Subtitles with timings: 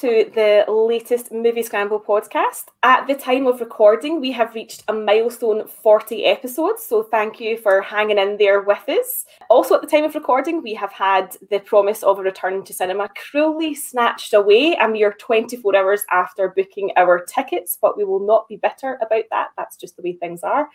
[0.00, 2.68] to the latest Movie Scramble podcast.
[2.82, 7.58] At the time of recording, we have reached a milestone 40 episodes, so thank you
[7.58, 9.26] for hanging in there with us.
[9.50, 12.72] Also, at the time of recording, we have had the promise of a return to
[12.72, 18.26] cinema cruelly snatched away a mere 24 hours after booking our tickets, but we will
[18.26, 19.48] not be bitter about that.
[19.58, 20.70] That's just the way things are.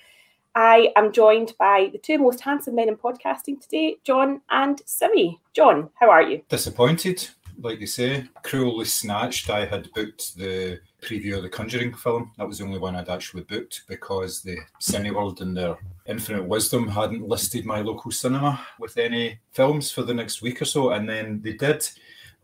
[0.54, 5.40] I am joined by the two most handsome men in podcasting today, John and Simi.
[5.54, 6.44] John, how are you?
[6.48, 7.28] Disappointed
[7.59, 9.50] like you say, cruelly snatched.
[9.50, 12.32] I had booked the preview of the Conjuring film.
[12.38, 16.88] That was the only one I'd actually booked because the Cineworld in their infinite wisdom
[16.88, 20.91] hadn't listed my local cinema with any films for the next week or so.
[20.91, 21.88] And then they did.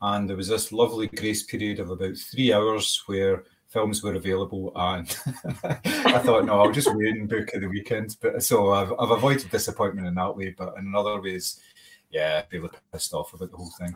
[0.02, 4.73] And there was this lovely grace period of about three hours where films were available
[4.75, 5.17] and
[5.64, 9.11] I thought no I'll just wait and book at the weekend but so I've, I've
[9.11, 11.61] avoided disappointment in that way but in other ways
[12.09, 13.95] yeah really pissed off about the whole thing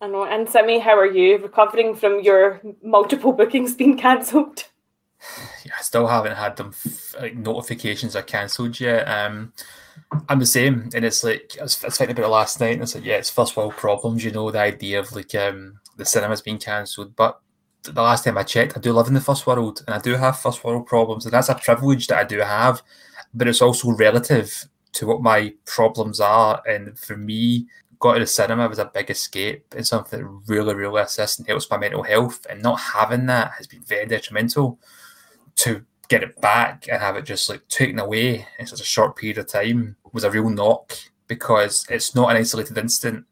[0.00, 0.24] I know.
[0.24, 4.64] And Simi, how are you recovering from your multiple bookings being cancelled?
[5.64, 6.72] Yeah, I still haven't had them
[7.20, 9.06] like notifications are cancelled yet.
[9.06, 9.52] Um,
[10.28, 12.72] I'm the same, and it's like I was, I was thinking about it last night,
[12.72, 14.24] and it's like, yeah, it's first world problems.
[14.24, 17.38] You know, the idea of like um, the cinema's being cancelled, but
[17.82, 20.14] the last time I checked, I do live in the first world, and I do
[20.14, 22.82] have first world problems, and that's a privilege that I do have,
[23.34, 27.66] but it's also relative to what my problems are, and for me,
[28.00, 31.46] got to the cinema was a big escape and something that really, really assists and
[31.46, 32.46] helps my mental health.
[32.48, 34.78] And not having that has been very detrimental.
[35.56, 39.14] To get it back and have it just like taken away in such a short
[39.16, 40.92] period of time was a real knock
[41.28, 43.24] because it's not an isolated incident.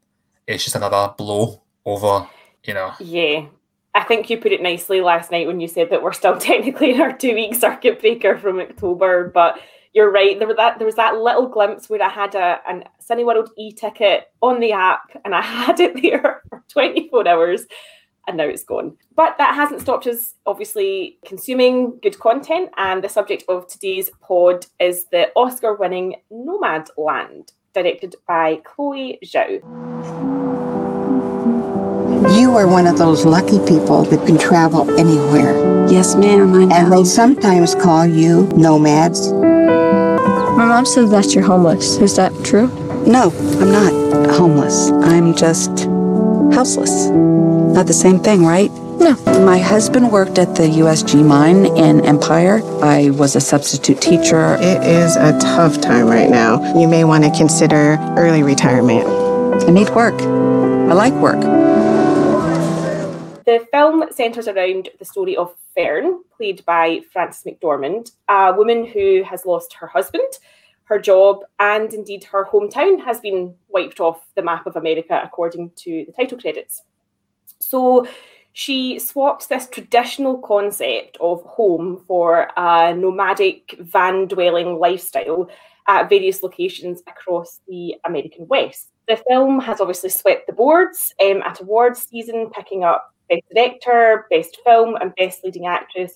[0.47, 2.27] It's just another blow over,
[2.63, 2.93] you know.
[2.99, 3.47] Yeah.
[3.95, 6.91] I think you put it nicely last night when you said that we're still technically
[6.91, 9.59] in our two week circuit breaker from October, but
[9.93, 10.37] you're right.
[10.37, 12.83] There was that there was that little glimpse where I had a an
[13.25, 17.65] World e-ticket on the app and I had it there for 24 hours
[18.27, 18.95] and now it's gone.
[19.15, 24.67] But that hasn't stopped us obviously consuming good content and the subject of today's pod
[24.79, 29.61] is the Oscar-winning Nomadland, directed by Chloe Zhao.
[32.37, 35.87] You are one of those lucky people that can travel anywhere.
[35.89, 36.53] Yes, ma'am.
[36.53, 36.75] I know.
[36.75, 39.31] And they sometimes call you nomads.
[40.79, 41.97] My mom says that you're homeless.
[41.97, 42.67] Is that true?
[43.05, 43.91] No, I'm not
[44.37, 44.89] homeless.
[44.91, 45.71] I'm just
[46.55, 47.09] houseless.
[47.09, 48.71] Not the same thing, right?
[48.97, 49.17] No.
[49.43, 52.61] My husband worked at the USG mine in Empire.
[52.81, 54.55] I was a substitute teacher.
[54.61, 56.79] It is a tough time right now.
[56.79, 59.05] You may want to consider early retirement.
[59.67, 60.15] I need work.
[60.21, 61.41] I like work.
[63.43, 69.23] The film centres around the story of Fern, played by Frances McDormand, a woman who
[69.23, 70.39] has lost her husband,
[70.89, 75.71] her job, and indeed her hometown has been wiped off the map of America, according
[75.77, 76.81] to the title credits.
[77.59, 78.07] So
[78.53, 85.47] she swaps this traditional concept of home for a nomadic van dwelling lifestyle
[85.87, 88.89] at various locations across the American West.
[89.07, 94.25] The film has obviously swept the boards um, at awards season, picking up Best Director,
[94.31, 96.13] Best Film, and Best Leading Actress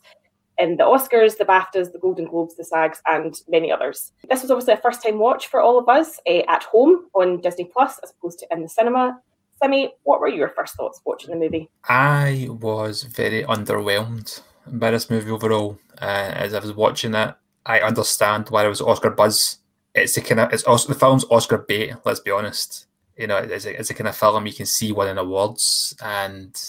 [0.63, 4.13] in the Oscars, the BAFTAs, the Golden Globes, the SAGs, and many others.
[4.29, 7.41] This was obviously a first time watch for all of us uh, at home on
[7.41, 9.19] Disney Plus as opposed to in the cinema.
[9.61, 11.69] Simi, what were your first thoughts watching the movie?
[11.89, 15.77] I was very underwhelmed by this movie overall.
[16.01, 17.35] Uh, as I was watching it,
[17.65, 19.57] I understand why it was Oscar buzz.
[19.93, 21.93] It's the kind of it's also the film's Oscar bait.
[22.05, 22.87] Let's be honest.
[23.17, 26.59] You know, it's a, it's a kind of film you can see winning awards, and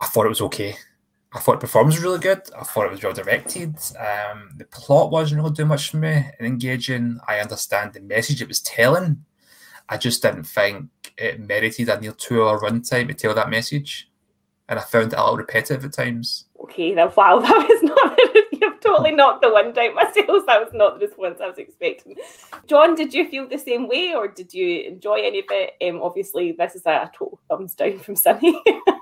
[0.00, 0.76] I thought it was okay.
[1.32, 2.42] I thought the performance was really good.
[2.58, 3.76] I thought it was well directed.
[3.98, 7.18] Um, the plot wasn't really doing much for me and engaging.
[7.28, 9.24] I understand the message it was telling.
[9.90, 10.88] I just didn't think
[11.18, 14.10] it merited a near two hour runtime to tell that message.
[14.70, 16.46] And I found it a little repetitive at times.
[16.60, 18.18] Okay, now wow, that was not
[18.60, 20.44] you've totally knocked the wind out my sails.
[20.46, 22.16] That was not the response I was expecting.
[22.66, 25.74] John, did you feel the same way or did you enjoy any of it?
[25.86, 28.60] Um, obviously, this is a total thumbs down from Simi.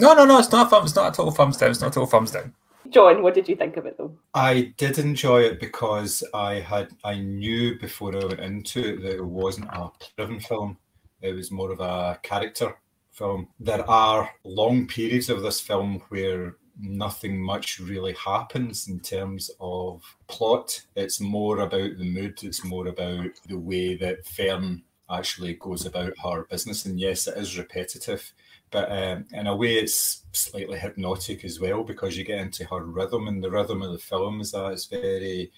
[0.00, 0.38] No, no, no.
[0.38, 0.90] It's not a thumbs.
[0.90, 1.70] It's not a total thumbs down.
[1.70, 2.54] It's not a total thumbs down.
[2.88, 4.16] John, what did you think of it though?
[4.34, 9.16] I did enjoy it because I had I knew before I went into it that
[9.16, 10.78] it wasn't a driven film.
[11.20, 12.76] It was more of a character
[13.12, 13.48] film.
[13.60, 20.02] There are long periods of this film where nothing much really happens in terms of
[20.26, 20.82] plot.
[20.96, 22.42] It's more about the mood.
[22.42, 26.86] It's more about the way that Fern actually goes about her business.
[26.86, 28.32] And yes, it is repetitive
[28.70, 32.84] but um, in a way it's slightly hypnotic as well because you get into her
[32.84, 35.50] rhythm and the rhythm of the film is that it's very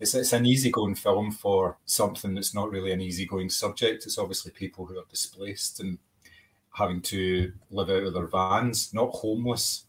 [0.00, 4.50] it's, it's an easygoing film for something that's not really an easygoing subject it's obviously
[4.52, 5.98] people who are displaced and
[6.72, 9.86] having to live out of their vans, not homeless,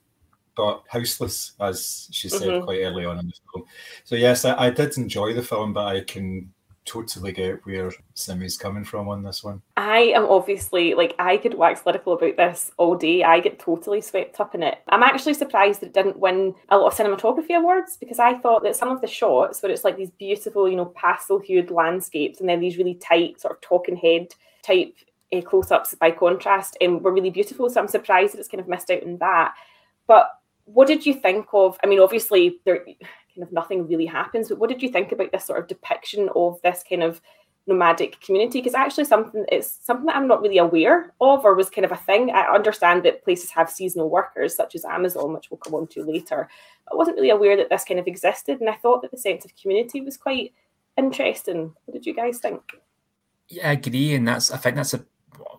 [0.56, 2.64] but houseless, as she said Mhm.
[2.64, 3.66] quite early on in the film.
[4.06, 6.54] So yes, I, I did enjoy the film, but I can
[6.88, 9.62] totally get where Simi's coming from on this one.
[9.76, 13.24] I am obviously like I could wax lyrical about this all day.
[13.24, 14.80] I get totally swept up in it.
[14.90, 18.64] I'm actually surprised that it didn't win a lot of cinematography awards because I thought
[18.64, 22.40] that some of the shots where it's like these beautiful, you know, pastel hued landscapes
[22.40, 24.96] and then these really tight sort of talking head type
[25.34, 27.70] uh, close ups by contrast um, were really beautiful.
[27.70, 29.54] So I'm surprised that it's kind of missed out on that.
[30.08, 30.32] But
[30.64, 31.78] what did you think of?
[31.84, 32.86] I mean, obviously there
[33.38, 36.30] kind of nothing really happens, but what did you think about this sort of depiction
[36.36, 37.22] of this kind of
[37.68, 41.70] nomadic community because actually something it's something that I'm not really aware of or was
[41.70, 42.32] kind of a thing.
[42.32, 46.04] I understand that places have seasonal workers such as Amazon, which we'll come on to
[46.04, 46.50] later.
[46.92, 49.44] I wasn't really aware that this kind of existed, and I thought that the sense
[49.44, 50.54] of community was quite
[50.98, 51.74] interesting.
[51.86, 52.62] What did you guys think?
[53.50, 55.06] Yeah, I agree, and that's I think that's a,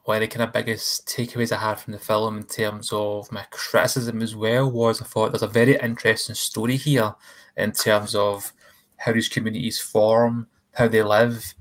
[0.05, 3.31] one of the kind of biggest takeaways I had from the film in terms of
[3.31, 7.15] my criticism as well was I thought there's a very interesting story here
[7.59, 8.53] in terms of
[8.97, 11.55] how these communities form, how they live.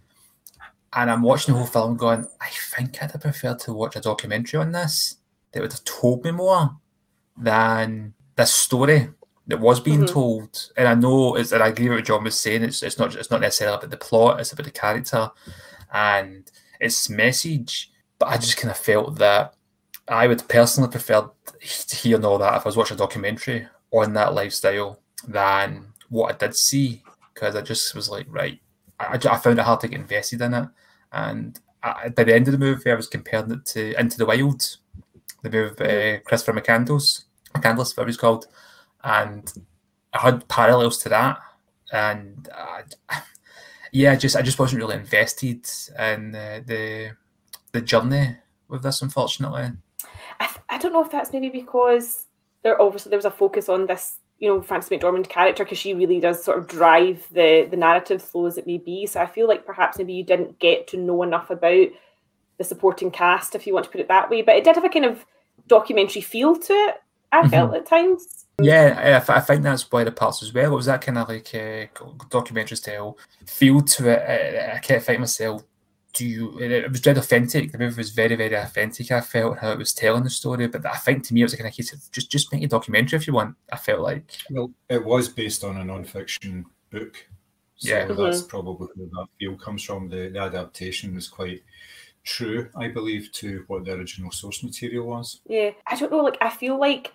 [0.93, 4.01] And I'm watching the whole film going, I think I'd have preferred to watch a
[4.01, 5.17] documentary on this
[5.51, 6.77] that would have told me more
[7.35, 9.09] than this story
[9.47, 10.11] that was being Mhm.
[10.11, 10.71] told.
[10.77, 13.15] And I know it's and I agree with what John was saying, it's it's not
[13.15, 15.29] it's not necessarily about the plot, it's about the character
[15.91, 17.91] and its message.
[18.19, 19.53] But I just kind of felt that
[20.07, 21.29] I would personally prefer
[21.89, 26.33] to hear all that if I was watching a documentary on that lifestyle than what
[26.33, 28.59] I did see because I just was like, right,
[28.99, 30.69] I, I found it hard to get invested in it.
[31.11, 34.25] And I, by the end of the movie, I was comparing it to Into the
[34.25, 34.77] Wild,
[35.43, 38.47] the movie uh, Christopher McCandless, McCandless, whatever he's called,
[39.03, 39.51] and
[40.13, 41.39] I had parallels to that.
[41.91, 42.83] And I,
[43.91, 45.67] yeah, just I just wasn't really invested
[45.97, 47.11] in uh, the
[47.71, 48.37] the journey
[48.67, 49.71] with this, unfortunately.
[50.39, 52.25] I, th- I don't know if that's maybe because
[52.63, 55.93] there obviously there was a focus on this, you know, Frances McDormand character because she
[55.93, 59.05] really does sort of drive the the narrative slow as it may be.
[59.05, 61.87] So I feel like perhaps maybe you didn't get to know enough about
[62.57, 64.41] the supporting cast, if you want to put it that way.
[64.41, 65.25] But it did have a kind of
[65.67, 66.95] documentary feel to it.
[67.31, 67.49] I mm-hmm.
[67.49, 68.45] felt at times.
[68.61, 70.73] Yeah, I, I think that's why the parts as well.
[70.73, 71.89] It was that kind of like a
[72.29, 74.19] documentary style feel to it.
[74.19, 75.63] I, I can't find myself.
[76.17, 76.59] Do you?
[76.59, 77.71] It, it was very authentic.
[77.71, 79.11] The movie was very, very authentic.
[79.11, 80.67] I felt how it was telling the story.
[80.67, 82.63] But I think to me, it was a kind of case of just just make
[82.63, 83.55] a documentary if you want.
[83.71, 87.27] I felt like Well, it was based on a non-fiction book,
[87.75, 88.05] so Yeah.
[88.05, 88.47] that's mm-hmm.
[88.47, 90.09] probably where that feel comes from.
[90.09, 91.61] The, the adaptation was quite
[92.23, 95.41] true, I believe, to what the original source material was.
[95.45, 96.23] Yeah, I don't know.
[96.23, 97.13] Like, I feel like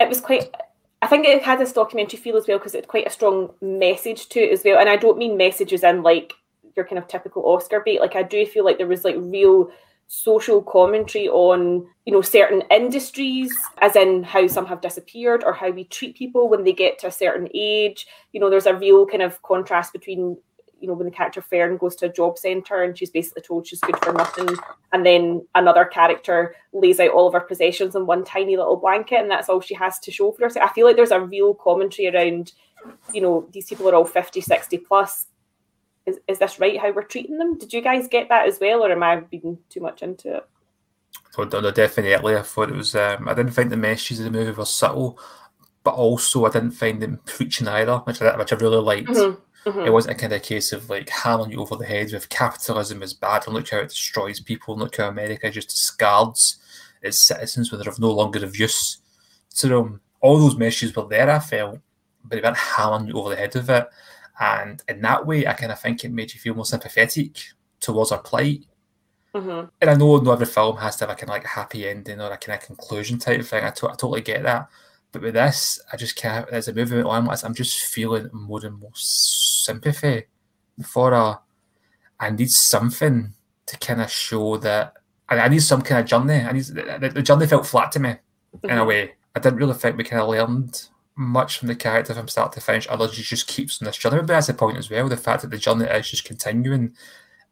[0.00, 0.54] it was quite.
[1.02, 3.54] I think it had this documentary feel as well because it had quite a strong
[3.60, 4.78] message to it as well.
[4.78, 6.34] And I don't mean messages in like
[6.76, 8.00] your kind of typical Oscar bait.
[8.00, 9.70] Like, I do feel like there was like real
[10.12, 15.70] social commentary on you know certain industries as in how some have disappeared or how
[15.70, 19.06] we treat people when they get to a certain age you know there's a real
[19.06, 20.36] kind of contrast between
[20.80, 23.68] you know when the character Fern goes to a job centre and she's basically told
[23.68, 24.48] she's good for nothing
[24.92, 29.20] and then another character lays out all of her possessions in one tiny little blanket
[29.20, 31.54] and that's all she has to show for herself i feel like there's a real
[31.54, 32.52] commentary around
[33.12, 35.26] you know these people are all 50 60 plus
[36.10, 38.84] is, is this right how we're treating them did you guys get that as well
[38.84, 40.48] or am i being too much into it
[41.36, 42.94] So no, definitely, I thought it was.
[42.94, 45.18] Um, I didn't think the messages of the movie were subtle,
[45.84, 49.08] but also I didn't find them preaching either, which I, which I really liked.
[49.08, 49.36] Mhm,
[49.66, 49.86] mhm.
[49.86, 53.02] It wasn't a kind of case of like hammering you over the head with capitalism
[53.02, 56.58] is bad and look how it destroys people and look how America just discards
[57.02, 58.98] its citizens when they're of no longer of use
[59.56, 60.00] to them.
[60.20, 61.78] All those messages were there, I felt,
[62.24, 63.88] but they weren't hammering you over the head with it.
[64.40, 67.38] And in that way, I kind of think it made you feel more sympathetic
[67.78, 68.64] towards our plight
[69.34, 69.70] Mhm.
[69.80, 72.20] and I know not every film has to have a kind of like happy ending
[72.20, 73.62] or a kind of conclusion type of thing.
[73.64, 74.68] I, to- I totally get that.
[75.12, 78.76] But with this, I just can't, as a movie onwards, I'm just feeling more and
[78.80, 80.24] more sympathy
[80.84, 81.38] for her.
[82.18, 83.32] I need something
[83.66, 84.94] to kind of show that,
[85.28, 86.44] I, I need some kind of journey.
[86.44, 88.16] I need, the, the journey felt flat to me
[88.64, 88.86] in a Mhm.
[88.86, 89.12] way.
[89.36, 90.88] I didn't really think we kind of learned
[91.20, 94.16] much from the character from start to finish, other she just keeps on this journey.
[94.18, 96.94] But that's the point as well, the fact that the journey is just continuing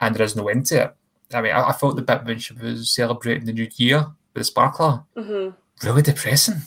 [0.00, 0.96] and there is no end to it.
[1.34, 4.40] I mean, I, I felt the bit when she was celebrating the new year with
[4.40, 5.54] the sparkler Mhm.
[5.84, 6.62] really depressing.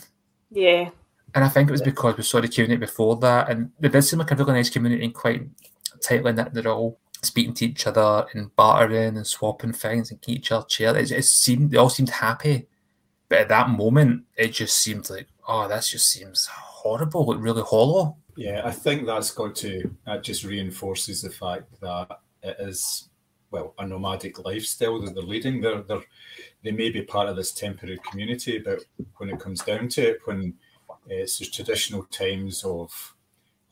[0.50, 0.90] yeah
[1.34, 4.02] And I think it was because we saw the community before that, and they did
[4.02, 5.48] seem like a really nice community and quite
[6.00, 6.52] tightly knit.
[6.54, 10.66] They're all speaking to each other and bartering and swapping things and keep each other
[10.68, 10.96] cheer.
[10.96, 12.66] It, it seemed they all seemed happy,
[13.28, 16.48] but at that moment, it just seemed like, oh, this just seems
[16.82, 18.16] horrible, like really hollow.
[18.36, 22.08] Yeah, I think that's got to that just reinforces the fact that
[22.42, 23.08] it is
[23.50, 25.60] well a nomadic lifestyle that they're leading.
[25.60, 26.02] They're, they're
[26.64, 28.80] they may be part of this temporary community, but
[29.18, 30.54] when it comes down to it, when
[30.90, 33.14] uh, it's the traditional times of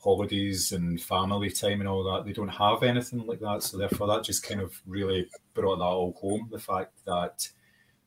[0.01, 3.61] holidays and family time and all that, they don't have anything like that.
[3.63, 6.47] So therefore, that just kind of really brought that all home.
[6.49, 7.49] The fact that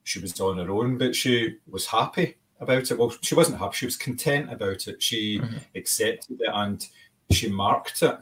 [0.02, 2.98] she was on her own, but she was happy about it.
[2.98, 5.02] Well, she wasn't happy; she was content about it.
[5.02, 5.56] She mm-hmm.
[5.74, 6.86] accepted it and
[7.30, 8.18] she marked it.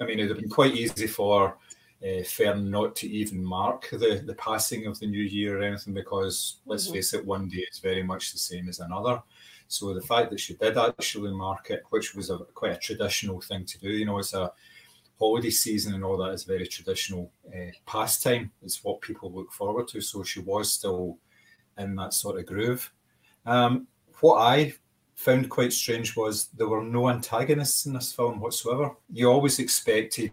[0.00, 1.56] I mean, it'd have been quite easy for
[2.04, 5.94] uh, Fern not to even mark the, the passing of the new year or anything
[5.94, 6.94] because, let's mm-hmm.
[6.94, 9.22] face it, one day is very much the same as another.
[9.68, 13.40] So the fact that she did actually mark it, which was a quite a traditional
[13.40, 14.52] thing to do, you know, it's a
[15.18, 18.50] holiday season and all that is very traditional uh, pastime.
[18.62, 20.00] It's what people look forward to.
[20.00, 21.18] So she was still
[21.78, 22.92] in that sort of groove.
[23.46, 23.86] Um,
[24.20, 24.74] what I
[25.14, 28.94] found quite strange was there were no antagonists in this film whatsoever.
[29.12, 30.32] You always expected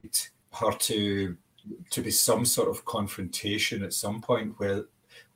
[0.54, 1.38] her to
[1.92, 4.86] to be some sort of confrontation at some point, where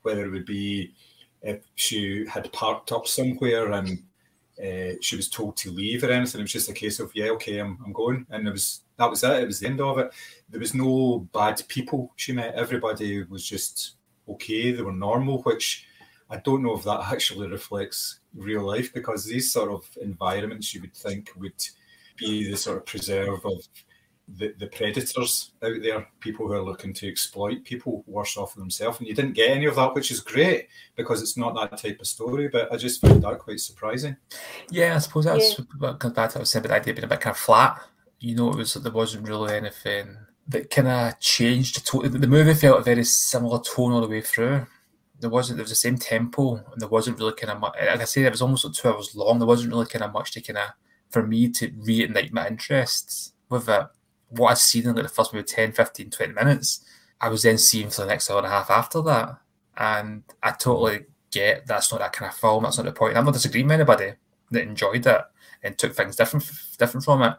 [0.01, 0.93] whether it would be
[1.41, 4.01] if she had parked up somewhere and
[4.59, 6.39] uh, she was told to leave or anything.
[6.39, 9.09] It was just a case of yeah, okay, I'm, I'm going, and it was that
[9.09, 9.43] was it.
[9.43, 10.11] It was the end of it.
[10.49, 12.55] There was no bad people she met.
[12.55, 13.95] Everybody was just
[14.27, 14.71] okay.
[14.71, 15.85] They were normal, which
[16.29, 20.81] I don't know if that actually reflects real life because these sort of environments you
[20.81, 21.61] would think would
[22.17, 23.67] be the sort of preserve of
[24.27, 28.99] the, the predators out there, people who are looking to exploit people worse off themselves.
[28.99, 31.99] And you didn't get any of that, which is great because it's not that type
[31.99, 32.47] of story.
[32.47, 34.17] But I just found that quite surprising.
[34.71, 35.65] Yeah, I suppose that's yeah.
[35.77, 37.35] what comes back to what I was saying about the idea being a bit kind
[37.35, 37.79] of flat.
[38.19, 40.17] You know, it was there wasn't really anything
[40.47, 41.85] that kind of changed.
[41.91, 44.65] The movie felt a very similar tone all the way through.
[45.19, 47.75] There wasn't there was the same tempo, and there wasn't really kind of much.
[47.79, 49.39] Like I say, it was almost like two hours long.
[49.39, 50.69] There wasn't really kind of much to kind of
[51.09, 53.87] for me to reignite my interests with it
[54.29, 56.83] what I'd seen in like the first maybe 10, 15, 20 minutes,
[57.21, 59.37] I was then seeing for the next hour and a half after that.
[59.77, 63.17] And I totally get that's not that kind of film, that's not the point.
[63.17, 64.13] I'm not disagreeing with anybody
[64.51, 65.21] that enjoyed it
[65.63, 67.33] and took things different different from it.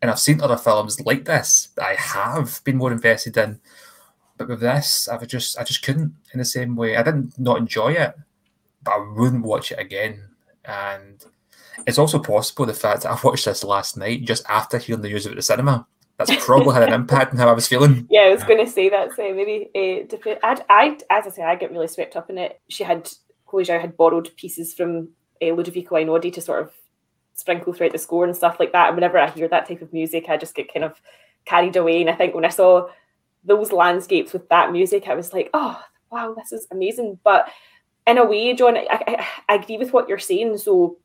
[0.00, 3.60] And I've seen other films like this that I have been more invested in.
[4.36, 6.96] But with this, I just I just couldn't in the same way.
[6.96, 8.14] I didn't not enjoy it,
[8.82, 10.28] but I wouldn't watch it again.
[10.64, 11.24] And
[11.86, 15.08] it's also possible the fact that I watched this last night just after hearing the
[15.08, 15.86] news of it at the cinema
[16.16, 18.06] that's probably had an impact on how I was feeling.
[18.10, 19.14] Yeah, I was going to say that.
[19.14, 22.60] So maybe uh, I, I, as I say, I get really swept up in it.
[22.68, 23.10] She had
[23.46, 25.08] Chloe Zhao had borrowed pieces from
[25.42, 26.72] uh, Ludovico Einaudi to sort of
[27.34, 28.88] sprinkle throughout the score and stuff like that.
[28.88, 31.00] And whenever I hear that type of music, I just get kind of
[31.44, 32.00] carried away.
[32.00, 32.88] And I think when I saw
[33.44, 37.18] those landscapes with that music, I was like, oh wow, this is amazing.
[37.24, 37.48] But
[38.06, 40.58] in a way, John, I, I, I agree with what you're saying.
[40.58, 40.98] So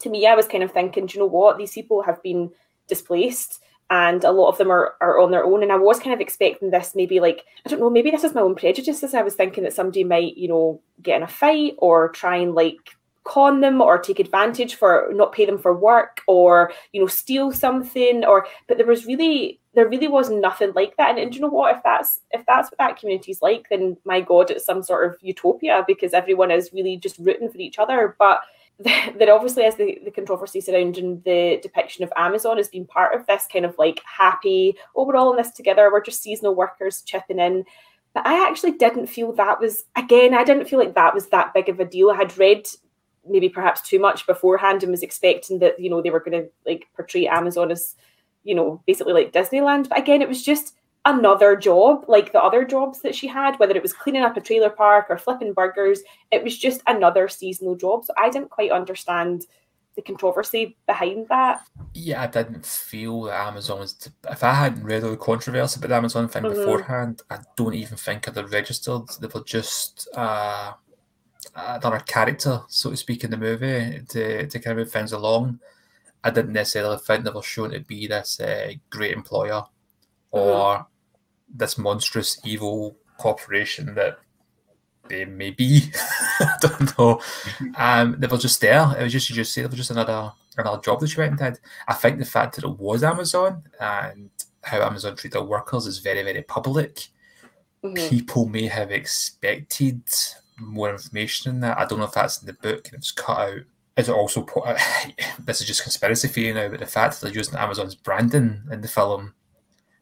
[0.00, 1.58] to me, I was kind of thinking, do you know what?
[1.58, 2.50] These people have been
[2.88, 3.60] displaced
[3.90, 5.62] and a lot of them are, are on their own.
[5.62, 8.34] And I was kind of expecting this maybe like, I don't know, maybe this is
[8.34, 9.14] my own prejudices.
[9.14, 12.54] I was thinking that somebody might, you know, get in a fight or try and
[12.54, 12.78] like
[13.24, 17.52] con them or take advantage for not pay them for work or, you know, steal
[17.52, 21.10] something or but there was really there really was nothing like that.
[21.10, 21.76] And, and you know what?
[21.76, 25.06] If that's if that's what that community is like, then my God, it's some sort
[25.06, 28.16] of utopia because everyone is really just rooting for each other.
[28.18, 28.42] But
[28.80, 33.26] that obviously as the, the controversy surrounding the depiction of Amazon has been part of
[33.26, 37.02] this kind of like happy, oh, we're all in this together, we're just seasonal workers
[37.02, 37.64] chipping in.
[38.14, 41.54] But I actually didn't feel that was, again, I didn't feel like that was that
[41.54, 42.10] big of a deal.
[42.10, 42.66] I had read
[43.26, 46.50] maybe perhaps too much beforehand and was expecting that, you know, they were going to
[46.66, 47.94] like portray Amazon as,
[48.44, 49.88] you know, basically like Disneyland.
[49.88, 50.74] But again, it was just,
[51.04, 54.40] another job like the other jobs that she had, whether it was cleaning up a
[54.40, 56.00] trailer park or flipping burgers.
[56.30, 58.04] It was just another seasonal job.
[58.04, 59.46] So I didn't quite understand
[59.96, 61.66] the controversy behind that.
[61.92, 64.08] Yeah, I didn't feel that Amazon was.
[64.30, 66.60] If I hadn't read all the controversy about the Amazon thing mm-hmm.
[66.60, 69.08] beforehand, I don't even think I'd have registered.
[69.20, 70.72] They were just uh,
[71.54, 75.60] another character, so to speak, in the movie to, to kind of move things along.
[76.24, 79.64] I didn't necessarily think they were shown to be this uh, great employer
[80.32, 80.38] mm-hmm.
[80.38, 80.86] or
[81.52, 84.18] this monstrous evil corporation that
[85.08, 85.90] they may be.
[86.40, 87.20] I don't know.
[87.76, 88.94] Um, they were just there.
[88.98, 91.40] It was just you just say it was just another another job that she went
[91.40, 91.60] and did.
[91.88, 94.30] I think the fact that it was Amazon and
[94.62, 97.08] how Amazon treat their workers is very very public.
[97.84, 98.08] Mm-hmm.
[98.08, 100.02] People may have expected
[100.64, 101.78] more information in that.
[101.78, 103.60] I don't know if that's in the book and it's cut out.
[103.96, 104.64] Is it also put?
[105.44, 108.80] this is just conspiracy theory now, but the fact that they're using Amazon's branding in
[108.80, 109.34] the film,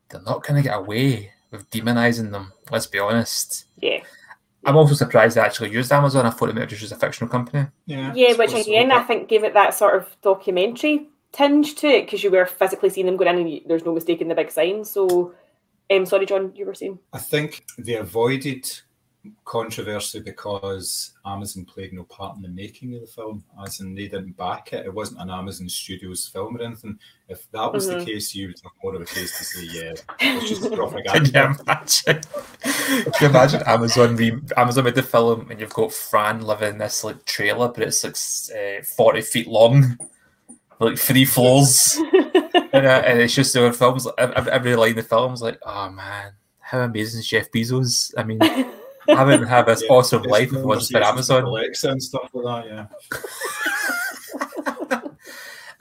[0.08, 2.52] they're not going to get away with demonizing them.
[2.70, 3.64] Let's be honest.
[3.80, 4.00] Yeah.
[4.64, 6.26] I'm also surprised they actually used Amazon.
[6.26, 7.66] I thought it might just as a fictional company.
[7.86, 12.04] Yeah, yeah, which again I think gave it that sort of documentary tinge to it
[12.04, 14.34] because you were physically seeing them going in and you, there's no mistake in the
[14.34, 14.84] big sign.
[14.84, 15.34] So
[15.90, 16.98] Um, sorry, John, you were saying.
[17.12, 18.70] I think they avoided
[19.44, 24.08] controversy because Amazon played no part in the making of the film, as in they
[24.08, 24.86] didn't back it.
[24.86, 26.98] It wasn't an Amazon Studios film or anything.
[27.28, 27.98] If that was Mhm.
[27.98, 31.24] the case, you would have more of a case to say, yeah, it's just Can
[31.26, 32.20] you imagine?
[32.62, 36.78] Can you imagine Amazon re- Amazon made the film and you've got Fran living in
[36.78, 38.16] this like trailer, but it's like
[38.56, 39.98] uh, forty feet long,
[40.78, 41.96] like three floors,
[42.72, 44.06] and, uh, and it's just their films.
[44.06, 48.12] like, Every line in the film's like, oh man, how amazing is Jeff Bezos?
[48.16, 48.38] I mean,
[49.16, 51.44] I wouldn't have this Yeah, awesome life if it wasn't for Amazon.
[51.44, 52.90] Alexa and stuff like that,
[55.00, 55.10] yeah.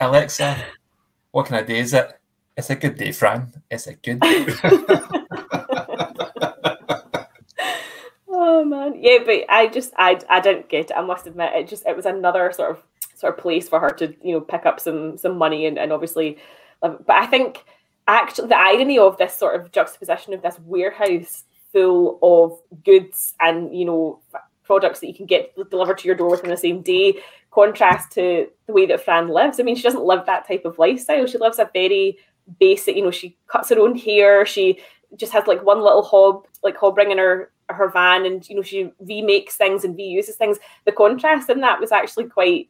[0.00, 0.64] Alexa,
[1.30, 2.12] what kind of day is it?
[2.56, 3.52] It's a good day, Fran.
[3.70, 4.46] It's a good day.
[8.42, 10.96] Oh man, yeah, but I just I I didn't get it.
[10.96, 12.82] I must admit, it just it was another sort of
[13.14, 15.92] sort of place for her to you know pick up some some money and and
[15.92, 16.38] obviously,
[16.82, 17.64] um, but I think
[18.08, 23.76] actually the irony of this sort of juxtaposition of this warehouse full of goods and
[23.76, 24.20] you know
[24.64, 28.48] products that you can get delivered to your door within the same day contrast to
[28.66, 29.58] the way that Fran lives.
[29.58, 31.26] I mean, she doesn't live that type of lifestyle.
[31.26, 32.18] She lives a very
[32.58, 34.46] basic, you know, she cuts her own hair.
[34.46, 34.78] She
[35.16, 38.56] just has like one little hob, like hob ring in her her van, and you
[38.56, 40.58] know, she remakes things and reuses things.
[40.86, 42.68] The contrast in that was actually quite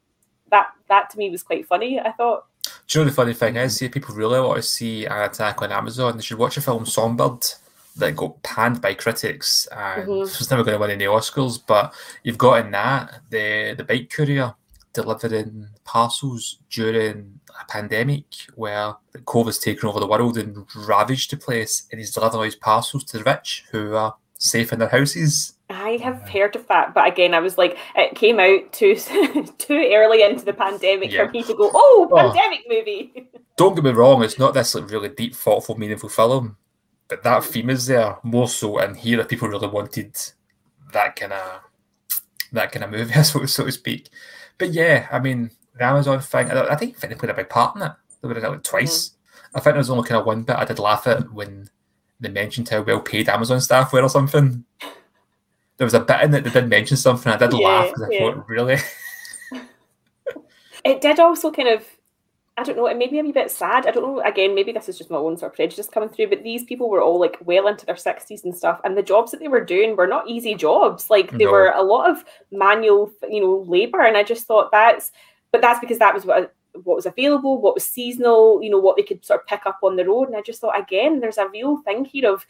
[0.50, 2.00] that that to me was quite funny.
[2.00, 2.45] I thought.
[2.87, 5.62] Do you know the funny thing is, see, people really want to see an attack
[5.62, 6.16] on Amazon.
[6.16, 7.47] They should watch a film Songbird
[7.97, 10.20] that got panned by critics and Mhm.
[10.20, 11.61] was never going to win any Oscars.
[11.66, 11.92] But
[12.23, 14.54] you've got in that the the bike courier
[14.92, 21.37] delivering parcels during a pandemic where the COVID's taken over the world and ravaged the
[21.37, 25.54] place, and he's delivering his parcels to the rich who are safe in their houses.
[25.69, 28.97] I have heard of that, but again, I was like, it came out too
[29.58, 31.26] too early into the pandemic Yeah.
[31.26, 32.17] for me to go, oh, Oh.
[32.17, 33.28] pandemic movie.
[33.56, 36.56] Don't get me wrong, it's not this like really deep, thoughtful, meaningful film,
[37.10, 37.50] but that hmm.
[37.50, 38.78] theme is there more so.
[38.78, 40.16] And here, if people really wanted
[40.92, 41.60] that kind of
[42.52, 44.08] that kind of movie, suppose, so to speak.
[44.56, 47.76] But yeah, I mean, the Amazon thing, I, I think they played a big part
[47.76, 47.92] in it.
[48.23, 49.10] They were in it like twice.
[49.10, 49.58] Hmm.
[49.58, 51.68] I think there was only kind of one bit I did laugh at when
[52.20, 54.64] they mentioned how well paid Amazon staff were or something.
[55.76, 57.32] There was a bit in it that did mention something.
[57.32, 58.76] I did Yeah, laugh because I thought, really?
[60.82, 61.84] It did also kind of,
[62.60, 63.86] I don't know, it made me a wee bit sad.
[63.86, 66.28] I don't know, again, maybe this is just my own sort of prejudice coming through,
[66.28, 69.30] but these people were all like well into their 60s and stuff, and the jobs
[69.30, 71.08] that they were doing were not easy jobs.
[71.08, 71.52] Like they No.
[71.52, 75.10] were a lot of manual, you know, labor, and I just thought that's,
[75.52, 78.96] but that's because that was what what was available, what was seasonal, you know, what
[78.96, 80.28] they could sort of pick up on the road.
[80.28, 82.46] And I just thought, again, there's a real thing here of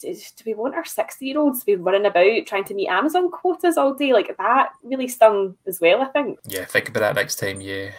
[0.00, 2.88] do do we want our 60 year olds to be running about trying to meet
[2.88, 4.12] Amazon quotas all day?
[4.12, 6.38] Like that really stung as well, I think.
[6.46, 7.90] Yeah, think about that next time you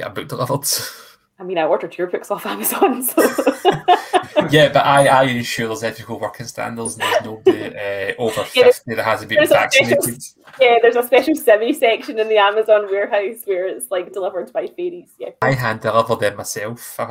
[0.00, 0.66] get a book delivered.
[1.38, 3.22] I mean, I ordered your books off Amazon, so
[4.50, 7.64] yeah, but I, I ensure there's ethical working standards and there's nobody
[8.14, 10.22] uh, over Yeah, 50 that hasn't been a special- vaccinated.
[10.60, 14.66] yeah, there's a special Simi section in the Amazon warehouse where it's like delivered by
[14.66, 15.12] fairies.
[15.18, 15.30] Yeah.
[15.40, 16.98] I hand delivered them myself.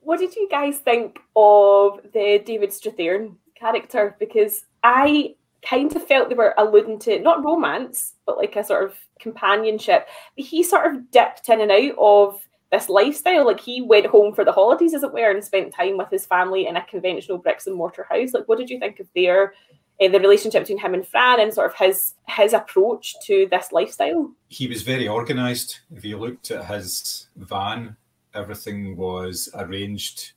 [0.00, 4.14] What did you guys think of the David Strathairn character?
[4.20, 5.34] Because I
[5.68, 10.06] kind of felt they were alluding to not romance, but like a sort of companionship.
[10.36, 13.46] He sort of dipped in and out of this lifestyle.
[13.46, 16.26] Like he went home for the holidays, as it were, and spent time with his
[16.26, 18.32] family in a conventional bricks and mortar house.
[18.32, 19.54] Like, what did you think of their
[20.00, 23.72] uh, the relationship between him and Fran and sort of his his approach to this
[23.72, 24.30] lifestyle?
[24.48, 25.80] he was very organized.
[25.94, 27.96] If you looked at his van,
[28.34, 30.32] everything was arranged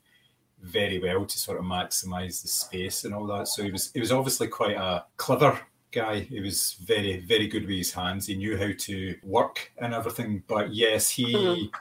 [0.62, 3.48] very well to sort of maximize the space and all that.
[3.48, 5.60] So he was he was obviously quite a clever
[5.92, 6.20] guy.
[6.22, 8.28] He was very very good with his hands.
[8.28, 10.44] He knew how to work and everything.
[10.48, 11.72] But yes, he Mhm.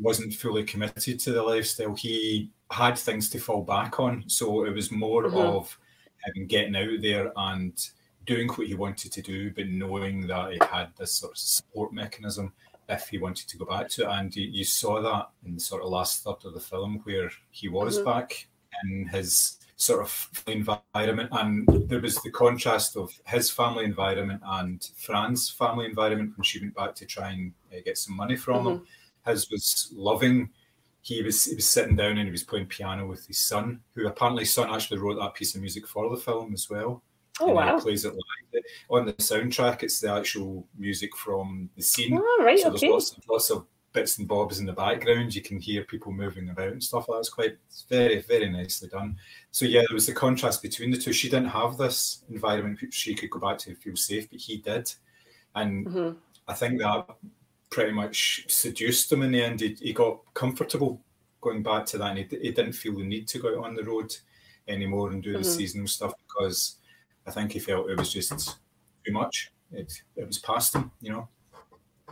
[0.00, 1.94] wasn't fully committed to the lifestyle.
[1.94, 4.24] He had things to fall back on.
[4.28, 5.34] So it was more Mhm.
[5.34, 5.78] of
[6.34, 7.90] him getting out there and
[8.24, 11.92] doing what he wanted to do, but knowing that he had this sort of support
[11.92, 12.52] mechanism
[12.92, 14.08] if he wanted to go back to it.
[14.08, 17.30] And you, you saw that in the sort of last third of the film where
[17.50, 18.04] he was Mhm.
[18.04, 18.46] back
[18.84, 21.28] in his sort of environment.
[21.32, 26.60] And there was the contrast of his family environment and Fran's family environment when she
[26.60, 28.86] went back to try and uh, get some money from him.
[29.26, 30.50] His was loving.
[31.00, 34.06] He was he was sitting down and he was playing piano with his son, who
[34.06, 37.02] apparently son actually wrote that piece of music for the film as well
[37.40, 37.78] Oh wow!
[37.78, 38.62] plays it live.
[38.90, 42.18] On the soundtrack, it's the actual music from the scene.
[42.20, 42.92] Oh, right, so there's okay.
[42.92, 45.34] lots, lots of bits and bobs in the background.
[45.34, 47.06] You can hear people moving about and stuff.
[47.10, 49.16] That's quite it's very, very nicely done.
[49.50, 51.12] So yeah, there was the contrast between the two.
[51.12, 54.58] She didn't have this environment she could go back to and feel safe, but he
[54.58, 54.92] did.
[55.54, 56.16] And Mhm.
[56.48, 57.06] I think that
[57.70, 59.60] pretty much seduced him in the end.
[59.60, 61.02] He, he got comfortable
[61.40, 63.74] going back to that, and he, he didn't feel the need to go out on
[63.74, 64.14] the road
[64.68, 65.42] anymore and do mm-hmm.
[65.42, 66.76] the seasonal stuff because
[67.26, 68.58] I think he felt it was just
[69.04, 69.52] too much.
[69.72, 71.28] It it was past him, you know.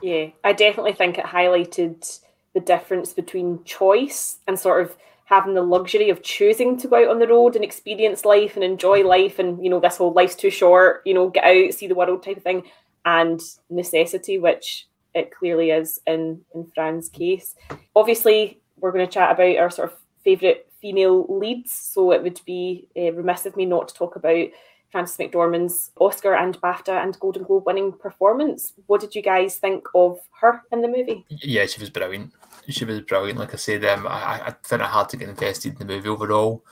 [0.02, 2.20] Yeah, I definitely think it highlighted
[2.54, 4.96] the difference between choice and sort of
[5.30, 8.64] having the luxury of choosing to go out on the road and experience life and
[8.64, 11.86] enjoy life and you know this whole life's too short you know get out see
[11.86, 12.64] the world type of thing
[13.04, 17.54] and necessity which it clearly is in in fran's case
[17.94, 22.40] obviously we're going to chat about our sort of favorite female leads so it would
[22.44, 24.48] be uh, remiss of me not to talk about
[24.90, 28.72] Frances McDormand's Oscar and BAFTA and Golden Globe winning performance.
[28.86, 31.24] What did you guys think of her in the movie?
[31.28, 32.32] Yeah, she was brilliant.
[32.68, 33.38] She was brilliant.
[33.38, 36.08] Like I said, um, I, I found it hard to get invested in the movie
[36.08, 36.64] overall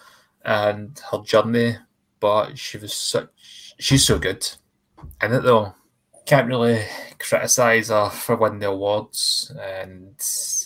[0.44, 1.76] and her journey,
[2.20, 3.74] but she was such.
[3.78, 4.48] She's so good
[5.22, 5.74] in it though.
[6.26, 6.84] Can't really
[7.18, 10.14] criticize her for winning the awards, and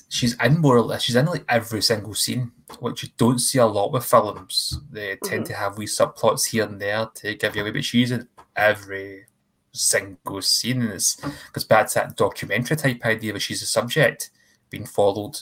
[0.09, 1.03] she's in more or less.
[1.03, 4.79] She's in like every single scene which you don't see a lot with films.
[4.91, 5.53] They tend mm-hmm.
[5.53, 9.27] to have wee subplots here and there to give you away, but she's in every
[9.73, 10.83] single scene.
[10.83, 14.31] And it's because back to that documentary type idea where she's a subject
[14.71, 15.41] being followed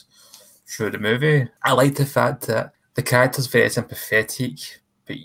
[0.67, 1.47] through the movie.
[1.63, 5.17] I like the fact that the character's very sympathetic, but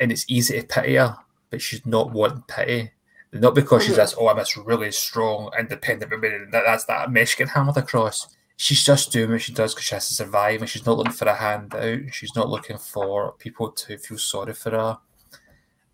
[0.00, 1.16] and it's easy to pity her,
[1.50, 2.92] but she's not wanting pity.
[3.32, 4.00] Not because she's mm-hmm.
[4.00, 8.28] this, oh, I'm this really strong, independent woman, that, that's that mesh getting hammered across
[8.56, 11.12] she's just doing what she does because she has to survive and she's not looking
[11.12, 12.00] for a handout.
[12.12, 14.98] She's not looking for people to feel sorry for her.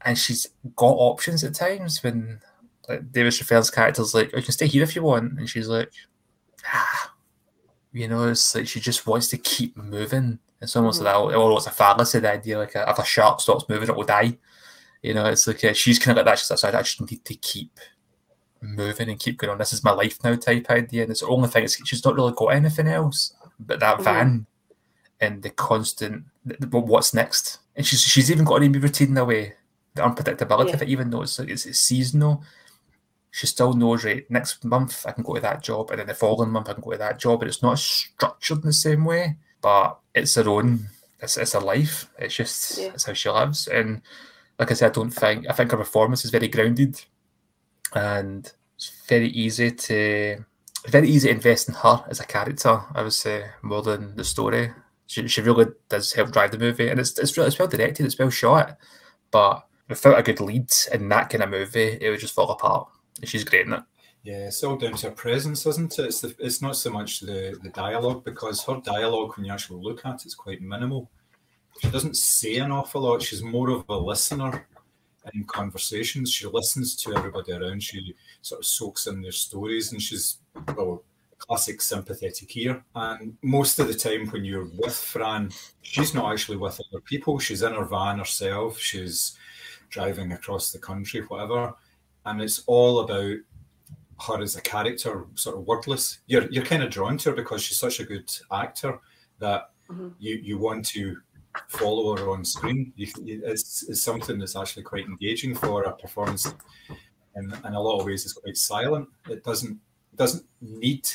[0.04, 2.40] And she's got options at times when
[2.88, 5.38] like David Strathairn's character's like, oh, you can stay here if you want.
[5.38, 5.90] And she's like,
[6.66, 7.12] ah.
[7.92, 10.38] You know, it's like she just wants to keep moving.
[10.60, 11.26] It's almost mm-hmm.
[11.26, 14.04] like, oh, it's a fallacy, the idea like if a shark stops moving, it will
[14.04, 14.38] die.
[15.02, 16.38] You know, it's like uh, she's kind of like that.
[16.38, 17.78] She's like, I actually need to keep
[18.62, 19.58] moving and keep going on.
[19.58, 21.02] This is my life now type idea.
[21.02, 24.04] And it's the only thing is she's not really got anything else but that mm-hmm.
[24.04, 24.46] van
[25.20, 26.24] and the constant
[26.70, 27.58] what's next.
[27.76, 29.54] And she's she's even got an routine in a way,
[29.94, 30.74] the unpredictability yeah.
[30.74, 32.42] of it, even though it's, it's, it's seasonal.
[33.30, 36.14] She still knows, right, next month I can go to that job, and then the
[36.14, 37.40] following month I can go to that job.
[37.40, 40.88] And it's not structured in the same way, but it's her own,
[41.20, 42.10] it's, it's her life.
[42.18, 42.88] It's just, yeah.
[42.88, 43.68] it's how she lives.
[43.68, 44.02] And
[44.58, 47.02] like I said, I don't think, I think her performance is very grounded
[47.94, 50.44] and it's very easy to
[50.88, 52.82] very easy to invest in her as a character.
[52.94, 54.72] I would say more than the story.
[55.06, 58.06] She, she really does help drive the movie, and it's it's, really, it's well directed,
[58.06, 58.76] it's well shot,
[59.30, 62.88] but without a good lead in that kind of movie, it would just fall apart.
[63.20, 63.82] And she's great in it.
[64.22, 66.06] Yeah, it's all down to her presence, isn't it?
[66.06, 69.82] It's the, it's not so much the the dialogue because her dialogue, when you actually
[69.82, 71.10] look at it, is quite minimal.
[71.80, 73.22] She doesn't say an awful lot.
[73.22, 74.66] She's more of a listener
[75.34, 76.32] in conversations.
[76.32, 77.82] She listens to everybody around.
[77.82, 80.38] She sort of soaks in their stories, and she's
[80.76, 81.04] well,
[81.38, 82.84] classic sympathetic ear.
[82.94, 85.50] And most of the time, when you're with Fran,
[85.82, 87.38] she's not actually with other people.
[87.38, 88.78] She's in her van herself.
[88.78, 89.36] She's
[89.90, 91.74] driving across the country, whatever,
[92.24, 93.36] and it's all about
[94.26, 96.18] her as a character, sort of wordless.
[96.26, 99.00] You're you're kind of drawn to her because she's such a good actor
[99.38, 100.08] that mm-hmm.
[100.18, 101.16] you you want to
[101.68, 102.92] follow her on screen.
[102.96, 106.52] It's, it's something that's actually quite engaging for a performance.
[107.36, 109.08] In, in a lot of ways, it's quite silent.
[109.28, 109.80] It doesn't
[110.12, 111.08] it doesn't need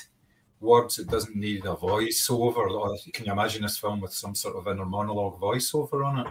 [0.60, 1.00] words.
[1.00, 2.72] It doesn't need a voiceover.
[2.72, 6.28] Or can you imagine this film with some sort of inner monologue voiceover on it,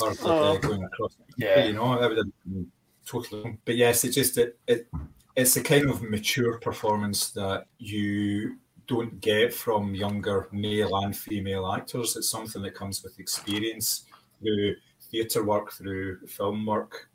[0.00, 0.58] or uh, oh.
[0.58, 1.16] going across?
[1.36, 2.70] Yeah, you know, that would have been
[3.04, 3.58] totally.
[3.64, 4.86] But yes, it just it, it
[5.34, 11.72] it's a kind of mature performance that you don't get from younger male and female
[11.72, 12.16] actors.
[12.16, 14.04] It's something that comes with experience
[14.40, 14.76] through
[15.10, 17.08] theatre work, through film work.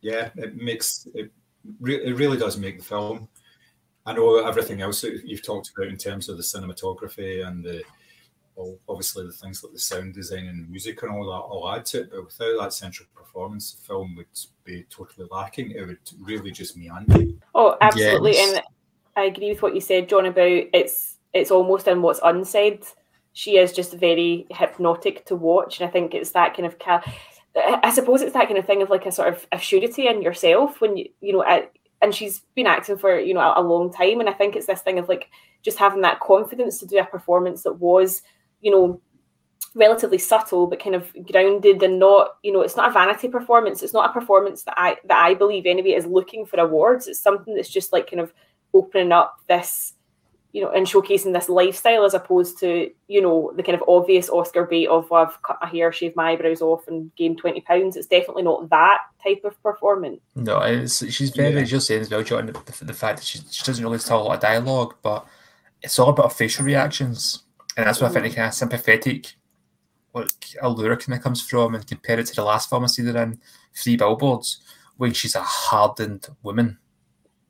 [0.00, 1.30] Yeah, it makes it.
[1.78, 3.28] Re- it really does make the film.
[4.06, 7.82] I know everything else that you've talked about in terms of the cinematography and the
[8.56, 11.86] well, obviously the things like the sound design and music and all that all add
[11.86, 14.26] to it, but without that central performance, the film would
[14.64, 15.70] be totally lacking.
[15.70, 17.32] It would really just meander.
[17.54, 18.56] Oh, absolutely, yes.
[18.56, 18.64] and
[19.20, 22.84] I agree with what you said, John, about it's it's almost in what's unsaid.
[23.32, 27.04] She is just very hypnotic to watch, and I think it's that kind of cal-
[27.56, 30.22] I suppose it's that kind of thing of like a sort of a surety in
[30.22, 31.44] yourself when you you know
[32.02, 34.66] and she's been acting for you know a, a long time, and I think it's
[34.66, 35.28] this thing of like
[35.62, 38.22] just having that confidence to do a performance that was
[38.60, 39.00] you know
[39.74, 43.82] relatively subtle but kind of grounded and not you know it's not a vanity performance
[43.84, 47.20] it's not a performance that i that i believe anyway is looking for awards it's
[47.20, 48.32] something that's just like kind of
[48.74, 49.94] opening up this
[50.52, 54.28] you know, and showcasing this lifestyle as opposed to, you know, the kind of obvious
[54.28, 57.60] Oscar bait of well, I've cut my hair, shaved my eyebrows off, and gained twenty
[57.60, 57.96] pounds.
[57.96, 60.20] It's definitely not that type of performance.
[60.34, 61.62] No, it's, she's very, yeah.
[61.62, 64.24] just saying as well, John, the, the fact that she, she doesn't really tell a
[64.24, 65.24] lot of dialogue, but
[65.82, 67.44] it's all about facial reactions
[67.76, 68.36] and that's where I think the mm-hmm.
[68.36, 69.34] kind of sympathetic
[70.12, 70.28] like
[70.60, 73.22] allure kind of comes from, and compare it to the last film I see her
[73.22, 73.40] in,
[73.74, 74.60] Three Billboards,
[74.96, 76.78] when she's a hardened woman,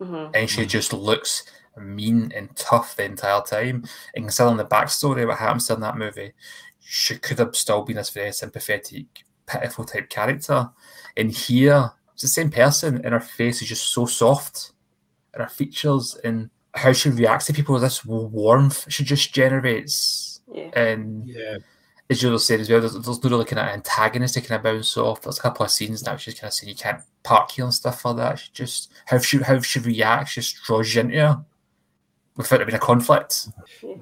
[0.01, 0.31] Mhm.
[0.35, 1.45] and she just looks
[1.77, 3.85] mean and tough the entire time.
[4.15, 6.33] And considering the backstory, of what happens in that movie,
[6.81, 9.07] she could have still been this very sympathetic,
[9.47, 10.71] pitiful type character.
[11.17, 14.73] And here, it's the same person, and her face is just so soft,
[15.33, 20.41] and her features and how she reacts to people, this warmth she just generates.
[20.53, 20.71] Yeah.
[20.75, 21.59] And Yeah,
[22.11, 24.63] as Jules said as well, there's, there's no really kind of antagonist to kind of
[24.65, 25.23] bounce off.
[25.23, 27.73] There's a couple of scenes now she's kind of saying you can't park here and
[27.73, 28.39] stuff like that.
[28.41, 31.45] She just how she how she reacts just draws you into her
[32.37, 33.49] without there being a conflict.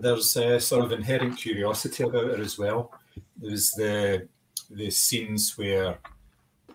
[0.00, 2.92] there's uh, sort of inherent curiosity about her as well.
[3.36, 4.26] There's the
[4.70, 5.98] the scenes where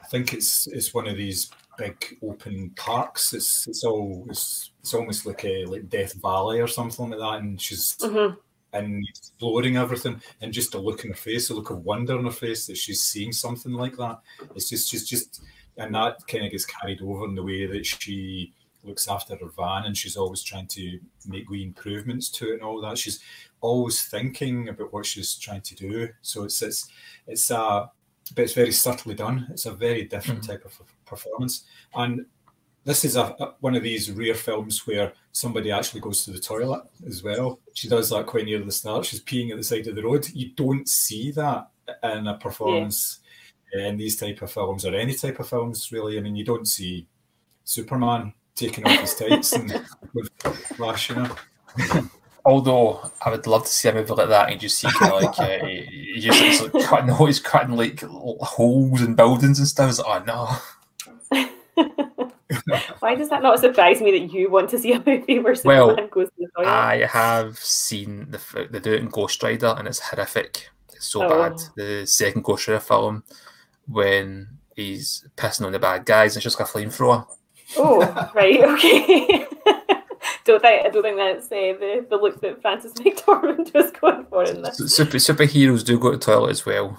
[0.02, 3.34] I think it's it's one of these big open parks.
[3.34, 7.40] It's it's all it's, it's almost like a like Death Valley or something like that,
[7.42, 8.38] and she's Mhm.
[8.74, 12.26] And exploring everything, and just a look in her face, a look of wonder in
[12.26, 14.20] her face that she's seeing something like that.
[14.56, 15.44] It's just she's just,
[15.78, 19.50] and that kind of gets carried over in the way that she looks after her
[19.58, 22.98] van, and she's always trying to make wee improvements to it and all that.
[22.98, 23.20] She's
[23.62, 26.10] always thinking about what she's trying to do.
[26.22, 26.90] So it's it's
[27.28, 27.90] it's a
[28.36, 29.48] but it's very subtly done.
[29.52, 30.52] It's a very different mm-hmm.
[30.52, 32.26] type of performance, and
[32.86, 36.40] this is a, a- one of these rare films where somebody actually goes to the
[36.40, 37.60] toilet as well.
[37.74, 39.06] She does that quite near the start.
[39.06, 40.28] She's peeing at the side of the road.
[40.34, 41.70] You don't see that
[42.04, 43.20] in a performance
[43.74, 46.18] in these type of films or any type of films, really.
[46.18, 47.08] I mean, you don't see
[47.64, 49.72] Superman taking off his tights and
[50.14, 50.30] with
[50.76, 51.36] flash, you know.
[52.46, 55.22] Although I would love to see a movie like that and just see kind of
[55.24, 59.68] like uh, he just it's like cutting no, he's cutting like holes in buildings and
[59.68, 59.90] stuff.
[59.90, 60.60] It's like, oh
[61.32, 61.48] no.
[63.00, 65.90] Why does that not surprise me that you want to see a movie where Well,
[65.90, 66.68] Superman goes to the toilet?
[66.70, 70.70] I have seen the they do it in Ghost Rider and it's horrific.
[70.94, 71.30] It's so Oh.
[71.30, 71.60] bad.
[71.76, 73.24] The second Ghost Rider film
[73.88, 77.26] when he's pissing on the bad guys and it's just got a flamethrower.
[77.78, 78.00] Oh,
[78.36, 79.46] right, okay.
[80.46, 84.26] don't think I don't think that's uh, the the look that Frances McDormand was going
[84.26, 84.78] for in this.
[84.78, 86.98] Super superheroes do go to the toilet as well,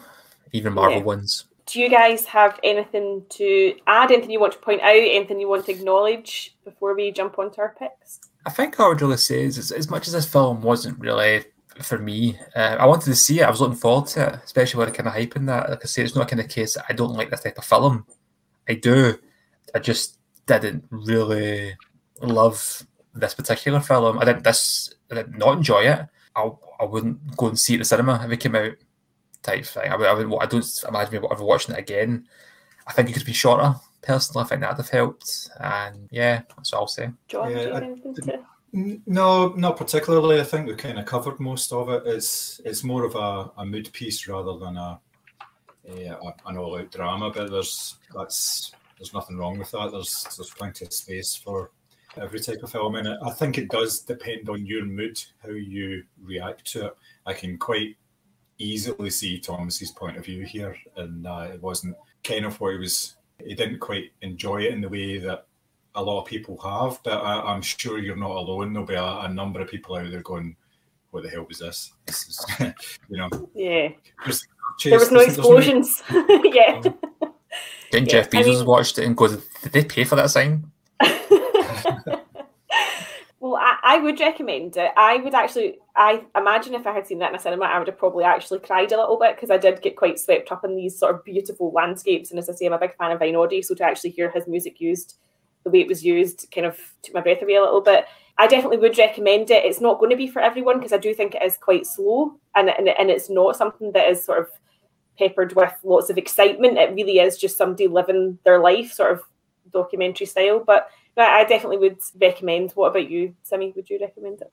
[0.53, 1.05] even Marvel Yeah.
[1.05, 1.45] ones.
[1.67, 4.11] Do you guys have anything to add?
[4.11, 4.91] Anything you want to point out?
[4.91, 8.21] Anything you want to acknowledge before we jump onto our picks?
[8.47, 11.45] I think I would really say is, as much as this film wasn't really
[11.83, 13.45] for me, uh, I wanted to see it.
[13.45, 15.71] I was looking forward to it, especially with the kind of hype in that.
[15.71, 18.07] Like I say, it's not kind of case I don't like this type of film.
[18.69, 19.19] I do.
[19.75, 21.77] I just didn't really
[22.21, 24.19] love this particular film.
[24.19, 24.95] I didn't this.
[25.11, 26.01] I did not enjoy it.
[26.37, 26.51] I,
[26.81, 28.73] I wouldn't go and see it at the cinema if it came out.
[29.45, 29.93] Type thing.
[29.93, 32.27] I, I, I don't imagine me ever watching it again.
[32.87, 33.75] I think it could be shorter.
[34.03, 35.51] Personally, I think that'd have helped.
[35.61, 37.11] And yeah, that's all I'll say.
[37.29, 38.39] John, do Yeah, you I anything to?
[38.75, 40.41] N- No, not particularly.
[40.41, 42.03] I think we kind of covered most of it.
[42.07, 44.99] It's it's more of a, a mood piece rather than a,
[45.89, 47.31] a, a an all out drama.
[47.31, 49.93] But there's that's there's nothing wrong with that.
[49.93, 51.71] There's there's plenty of space for
[52.17, 56.05] every type of film, and I think it does depend on your mood how you
[56.23, 56.97] react to it.
[57.27, 57.97] I can quite
[58.59, 62.79] easily see Thomas's point of view here, and uh, it wasn't kind of what he
[62.79, 63.17] was.
[63.45, 65.47] He didn't quite enjoy it in the way that
[65.97, 68.73] a lot of people have, but I, I'm sure you're not alone.
[68.73, 70.57] There'll be a, a number of people out there going,
[71.11, 72.47] "What the hell was this?" this is,
[73.09, 73.89] you know, Yeah,
[74.25, 74.47] there's
[74.85, 76.03] there was no there's- there's explosions.
[76.11, 76.81] yeah.
[77.91, 80.31] Didn't Yeah, Jeff I Bezos mean- watched it and go, did they pay for that
[80.31, 80.71] sign?
[83.45, 84.91] Well, I, I would recommend it.
[84.97, 87.89] I would actually, I imagine if I had seen that in a cinema, I would
[87.89, 90.75] have probably actually cried a little bit because I did get quite swept up in
[90.75, 92.31] these sort of beautiful landscapes.
[92.31, 94.47] And as I say, I'm a big fan of Einaudi, so to actually hear his
[94.47, 95.19] music used
[95.63, 98.07] the way it was used kind of took my breath away a little bit.
[98.39, 99.67] I definitely would recommend it.
[99.67, 102.41] It's not going to be for everyone because I do think it is quite slow
[102.57, 104.49] and, and, and it's not something that is sort of
[105.19, 106.79] peppered with lots of excitement.
[106.79, 109.21] It really is just somebody living their life, sort of
[109.71, 110.65] documentary style.
[110.67, 112.73] But but I definitely would recommend.
[112.73, 113.73] What about you, Sammy?
[113.77, 114.53] Would you recommend it?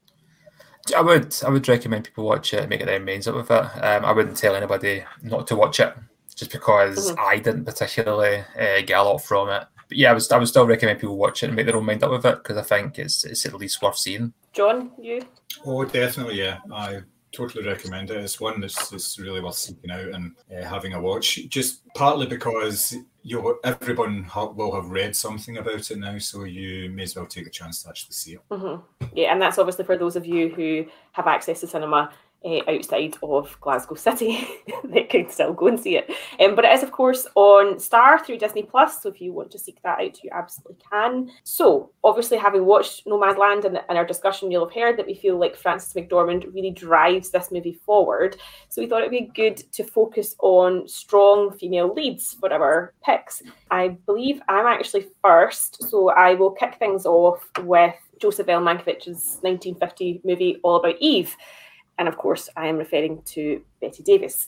[0.96, 3.52] I would I would recommend people watch it and make their own minds up with
[3.52, 3.54] it.
[3.84, 5.94] Um, I wouldn't tell anybody not to watch it
[6.36, 7.20] just because Mhm.
[7.20, 9.64] I didn't particularly uh, get a lot from it.
[9.88, 11.86] But yeah, I would, I would still recommend people watch it and make their own
[11.86, 14.34] mind up with it because I think it's it's at least worth seeing.
[14.54, 15.22] John, you?
[15.66, 16.60] Oh, definitely, yeah.
[16.74, 18.18] I totally recommend it.
[18.18, 21.48] It's one that's, that's really worth seeking out and uh, having a watch.
[21.48, 27.04] Just partly because you everyone will have read something about it now, so you may
[27.04, 28.42] as well take a chance to actually see it.
[28.52, 28.78] hmm
[29.14, 32.12] Yeah, and that's obviously for those of you who have access to cinema
[32.44, 34.48] uh, outside of Glasgow City
[34.86, 36.10] that could still go and see it.
[36.40, 39.02] Um, but it is, of course, on Star through Disney Plus.
[39.02, 41.32] So if you want to seek that out, you absolutely can.
[41.44, 45.38] So, obviously, having watched Nomadland and, and our discussion, you'll have heard that we feel
[45.38, 48.38] like Frances McDormand really drives this movie forward.
[48.70, 53.42] So we thought it'd be good to focus on strong female leads for our picks.
[53.70, 58.62] I believe I'm actually first, so I will kick things off with Joseph L.
[58.62, 61.36] Mankiewicz's 1950 movie All About Eve.
[61.98, 64.48] And of course, I am referring to Bette Davis.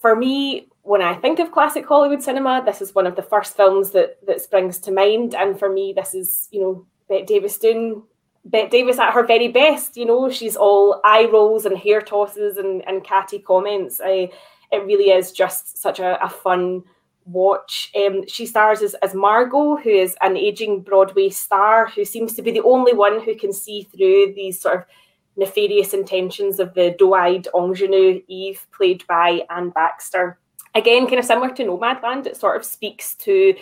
[0.00, 3.56] For me, when I think of classic Hollywood cinema, this is one of the first
[3.56, 5.34] films that that springs to mind.
[5.34, 8.02] And for me, this is, you know, Bette Davis doing
[8.44, 9.96] Bette Davis at her very best.
[9.96, 14.00] You know, she's all eye rolls and hair tosses and, and catty comments.
[14.04, 14.30] I,
[14.70, 16.82] it really is just such a, a fun
[17.24, 17.90] watch.
[17.96, 22.42] Um, she stars as, as Margot, who is an aging Broadway star who seems to
[22.42, 24.84] be the only one who can see through these sort of
[25.36, 30.38] nefarious intentions of the doe-eyed ingenue Eve, played by Anne Baxter.
[30.74, 33.54] Again, kind of similar to Nomadland, it sort of speaks to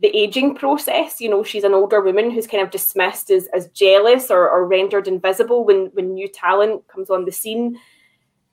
[0.00, 1.20] the aging process.
[1.20, 4.66] You know, she's an older woman who's kind of dismissed as, as jealous or, or
[4.66, 7.78] rendered invisible when, when new talent comes on the scene.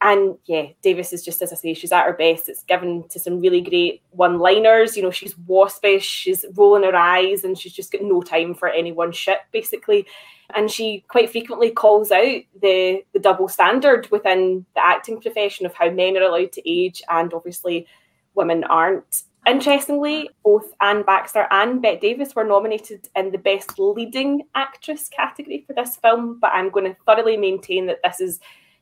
[0.02, 2.48] And yeah, Davis is just as I say, she's at her best.
[2.48, 4.96] It's given to some really great one-liners.
[4.96, 8.70] You know, she's waspish, she's rolling her eyes, and she's just got no time for
[8.70, 10.08] any one shit, basically.
[10.56, 15.74] And she quite frequently calls out the the double standard within the acting profession of
[15.74, 17.86] how men are allowed to age and obviously
[18.36, 19.24] women aren't.
[19.48, 25.64] Interestingly, both Anne Baxter and Bette Davis were nominated in the Best Leading Actress category
[25.66, 28.40] for this film, but I'm going to thoroughly maintain that this is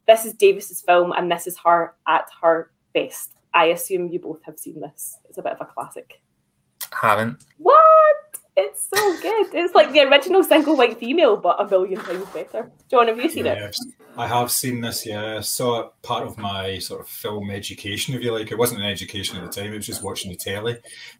[0.07, 3.33] this is Davis's film and this is her at her best.
[3.53, 5.17] I assume you both have seen this.
[5.29, 6.21] It's a bit of a classic.
[6.91, 7.43] Haven't.
[7.57, 7.75] What?
[8.55, 9.53] It's so good.
[9.53, 12.71] It's like the original single white female, but a million times better.
[12.89, 13.93] John, have you seen yes, it?
[14.17, 15.37] I have seen this, yeah.
[15.37, 18.51] I saw it part of my sort of film education, if you like.
[18.51, 20.77] It wasn't an education at the time, it was just watching the telly.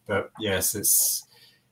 [0.07, 1.27] But yes, it's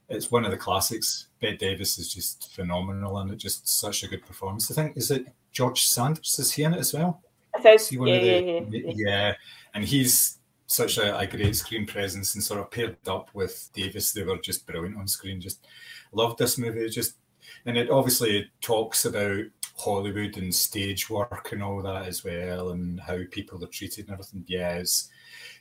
[0.07, 1.29] it's one of the classics.
[1.41, 4.69] Bette Davis is just phenomenal and it just such a good performance.
[4.69, 5.25] I think is it
[5.55, 7.21] George Sanders is he in it as well?
[7.61, 9.33] Says, yeah, the, yeah, yeah, yeah,
[9.73, 10.37] and he's
[10.67, 14.37] such a, a, great screen presence and sort of paired up with Davis, they were
[14.37, 15.39] just brilliant on screen.
[15.39, 15.65] Just
[16.11, 16.89] loved this movie.
[16.89, 17.15] Just
[17.65, 19.45] and it obviously talks about
[19.77, 24.13] Hollywood and stage work and all that as well, and how people are treated and
[24.13, 24.43] everything.
[24.47, 25.09] Yeah, was,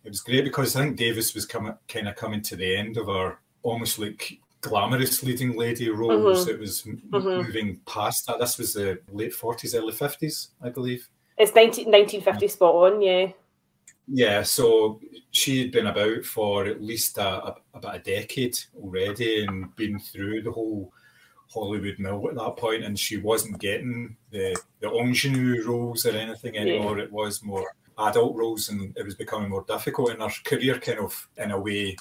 [0.03, 2.97] it was great because I think Davis was coming kind of coming to the end
[2.97, 6.46] of her almost like glamorous leading lady roles.
[6.46, 6.50] Mm-hmm.
[6.50, 7.18] It was mm-hmm.
[7.18, 8.38] moving past that.
[8.38, 11.09] This was the late 40s, early 50s, I believe.
[11.37, 13.29] It's 19, 1950 spot on, yeah.
[14.07, 15.00] Yeah, so
[15.31, 19.98] she had been about for at least a, a, about a decade already and been
[19.98, 20.92] through the whole
[21.53, 26.57] Hollywood mill at that point, and she wasn't getting the, the ingenue roles or anything
[26.57, 26.98] anymore.
[26.98, 27.05] Yeah.
[27.05, 30.11] It was more adult roles, and it was becoming more difficult.
[30.11, 31.96] And her career kind of, in a way,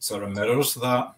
[0.00, 1.14] sort of mirrors that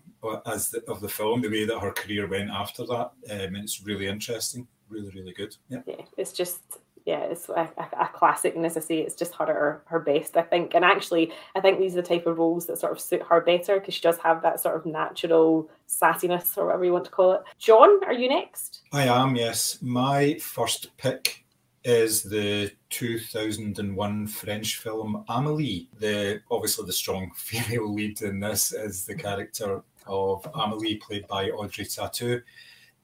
[0.46, 3.12] as the, of the film, the way that her career went after that.
[3.30, 5.56] Um, it's really interesting, really, really good.
[5.68, 6.60] Yeah, yeah it's just
[7.04, 7.68] yeah, it's a,
[7.98, 10.74] a, classic, and as I say, it's just her her, her best, I think.
[10.74, 13.40] And actually, I think these are the type of roles that sort of suit her
[13.40, 17.10] better because she does have that sort of natural sassiness, or whatever you want to
[17.10, 17.42] call it.
[17.58, 18.82] John, are you next?
[18.92, 19.34] I am.
[19.34, 21.41] Yes, my first pick
[21.84, 25.88] is the 2001 French film Amélie.
[25.98, 31.50] The obviously the strong female lead in this is the character of Amelie, played by
[31.50, 32.42] Audrey Tautou.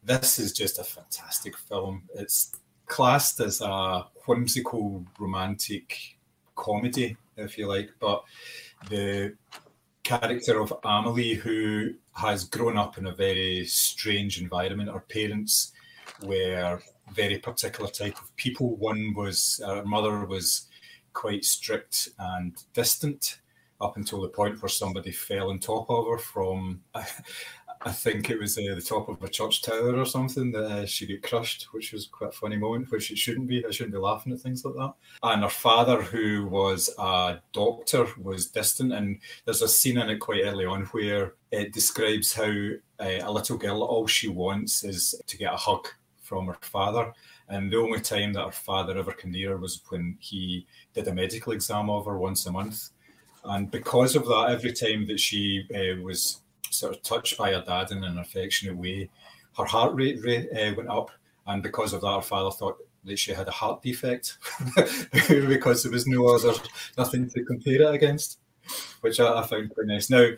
[0.05, 2.03] This is just a fantastic film.
[2.15, 2.53] It's
[2.87, 6.17] classed as a whimsical romantic
[6.55, 8.25] comedy, if you like, but
[8.89, 9.37] the
[10.03, 15.73] character of Amelie, who has grown up in a very strange environment, her parents
[16.23, 16.81] were
[17.15, 18.77] very particular type of people.
[18.77, 20.69] One was her mother was
[21.13, 23.41] quite strict and distant
[23.81, 27.07] up until the point where somebody fell on top of her from, I,
[27.83, 30.87] I think it was uh, the top of a church tower or something that uh,
[30.87, 33.65] she got crushed, which was quite a funny moment, which it shouldn't be.
[33.65, 34.95] I shouldn't be laughing at things like that.
[35.23, 38.93] And her father, who was a doctor, was distant.
[38.93, 42.51] And there's a scene in it quite early on where it describes how
[42.99, 45.87] uh, a little girl, all she wants is to get a hug
[46.29, 47.13] from her father.
[47.49, 51.09] And the only time that her father ever came near her was when he did
[51.09, 52.91] a medical exam of her once a month
[53.45, 57.65] and because of that, every time that she uh, was sort of touched by her
[57.67, 59.11] dad in an affectionate way,
[59.57, 61.11] her heart rate, rate uh, went up.
[61.47, 64.37] And because of that, her father thought that she had a heart defect
[65.29, 66.53] because there was no other,
[66.99, 68.39] nothing to compare it against,
[69.01, 70.11] which I, I found quite nice.
[70.11, 70.31] Now,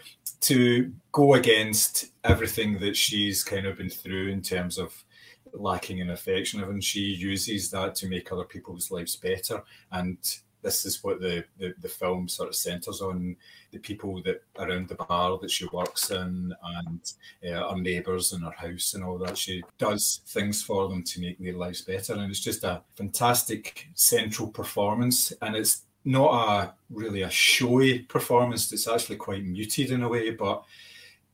[0.43, 5.05] to go against everything that she's kind of been through in terms of
[5.53, 9.63] lacking in affection, and she uses that to make other people's lives better.
[9.93, 10.19] And
[10.63, 13.37] this is what the, the, the film sort of centers on
[13.73, 17.13] the people that around the bar that she works in and
[17.49, 19.39] uh, her neighbours in her house and all that.
[19.39, 23.89] She does things for them to make their lives better, and it's just a fantastic
[23.95, 25.33] central performance.
[25.43, 30.31] And it's not a really a showy performance; it's actually quite muted in a way,
[30.31, 30.65] but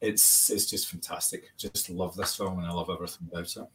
[0.00, 1.50] it's it's just fantastic.
[1.56, 3.66] Just love this film, and I love everything about it.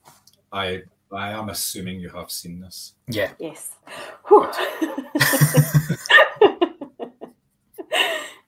[0.52, 2.94] I I am assuming you have seen this.
[3.08, 3.32] Yeah.
[3.40, 3.72] Yes.
[4.28, 4.44] Whew.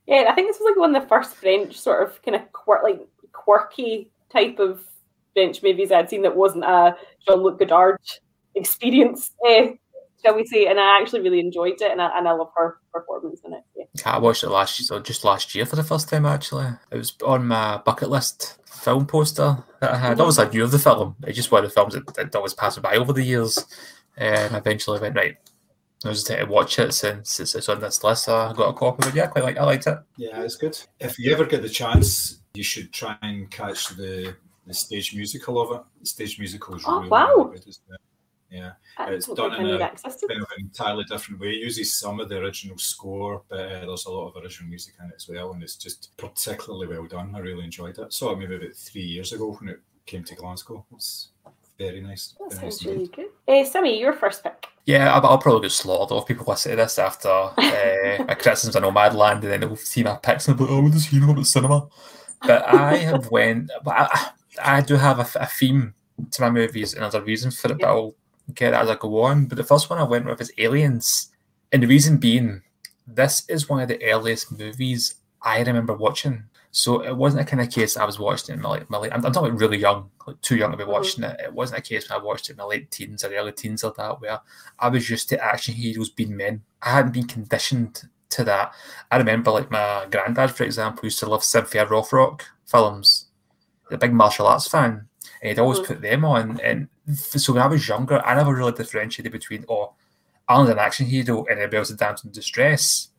[0.07, 2.51] yeah, I think this was like one of the first French sort of kind of
[2.53, 3.01] quirk, like
[3.33, 4.81] quirky type of
[5.33, 6.95] French movies I'd seen that wasn't a
[7.27, 7.99] Jean-Luc Godard
[8.55, 9.73] experience, eh,
[10.23, 10.67] shall we say?
[10.67, 13.63] And I actually really enjoyed it, and I, and I love her performance in it.
[13.95, 14.15] Yeah.
[14.15, 16.25] I watched it last year, so just last year for the first time.
[16.25, 20.19] Actually, it was on my bucket list film poster that I had.
[20.19, 21.15] Always I knew of the film.
[21.23, 23.59] It's just one of the films that, that always passed by over the years,
[24.17, 25.37] and eventually went right.
[26.05, 28.25] I was to watch it since it's, it's on this list.
[28.25, 29.17] So I got a copy of it.
[29.17, 29.57] Yeah, quite like.
[29.57, 29.97] I liked it.
[30.17, 30.77] Yeah, it's good.
[30.99, 34.35] If you ever get the chance, you should try and catch the
[34.65, 35.83] the stage musical of it.
[36.01, 37.33] The stage musical is Oh, really, wow.
[37.35, 37.77] really good.
[38.53, 38.65] Isn't it?
[38.65, 41.49] Yeah, I It's done in a that kind of an entirely different way.
[41.49, 44.95] It uses some of the original score, but uh, there's a lot of original music
[44.99, 47.33] in it as well, and it's just particularly well done.
[47.35, 48.13] I really enjoyed it.
[48.13, 50.85] Saw it maybe about three years ago when it came to Glasgow.
[50.93, 51.29] It's
[51.77, 52.35] very nice.
[52.39, 53.27] That very nice sounds really good.
[53.47, 54.67] Uh, Simi, your first pick.
[54.85, 57.53] Yeah, I'll, I'll probably get slaughtered if people listen to this after uh,
[58.27, 60.91] my criticisms of Nomadland, and then they'll see my picks and be like, "Oh, what
[60.91, 61.87] does he know about cinema?"
[62.45, 63.71] But I have went.
[63.83, 64.29] But I,
[64.61, 65.93] I do have a, a theme
[66.31, 67.79] to my movies, and there's a reason for it.
[67.79, 68.15] But I'll
[68.53, 69.45] get that as I go on.
[69.45, 71.31] But the first one I went with is Aliens,
[71.71, 72.61] and the reason being,
[73.07, 76.43] this is one of the earliest movies I remember watching.
[76.71, 78.97] So it wasn't a kind of case I was watching it in my, like, my
[78.97, 79.13] late.
[79.13, 80.87] I'm, I'm talking really young, like too young to be Mhm.
[80.87, 81.39] watching it.
[81.39, 83.83] It wasn't a case when I watched it in my late teens or early teens
[83.83, 84.39] or that, where
[84.79, 86.63] I was used to action heroes being men.
[86.81, 88.73] I hadn't been conditioned to that.
[89.11, 93.27] I remember, like my granddad, for example, used to love Cynthia Rothrock films.
[93.91, 95.07] A big martial arts fan,
[95.43, 95.85] and he'd always Mhm.
[95.85, 96.59] put them on.
[96.61, 99.93] And so when I was younger, I never really differentiated between oh,
[100.47, 103.09] Arnold's an action hero and everybody else is damsel in distress.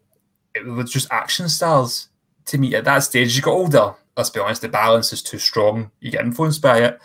[0.55, 2.09] It was just action stars
[2.47, 3.29] to me at that stage.
[3.29, 5.91] As you got older, let's be honest, the balance is too strong.
[6.01, 7.01] You get influenced by it.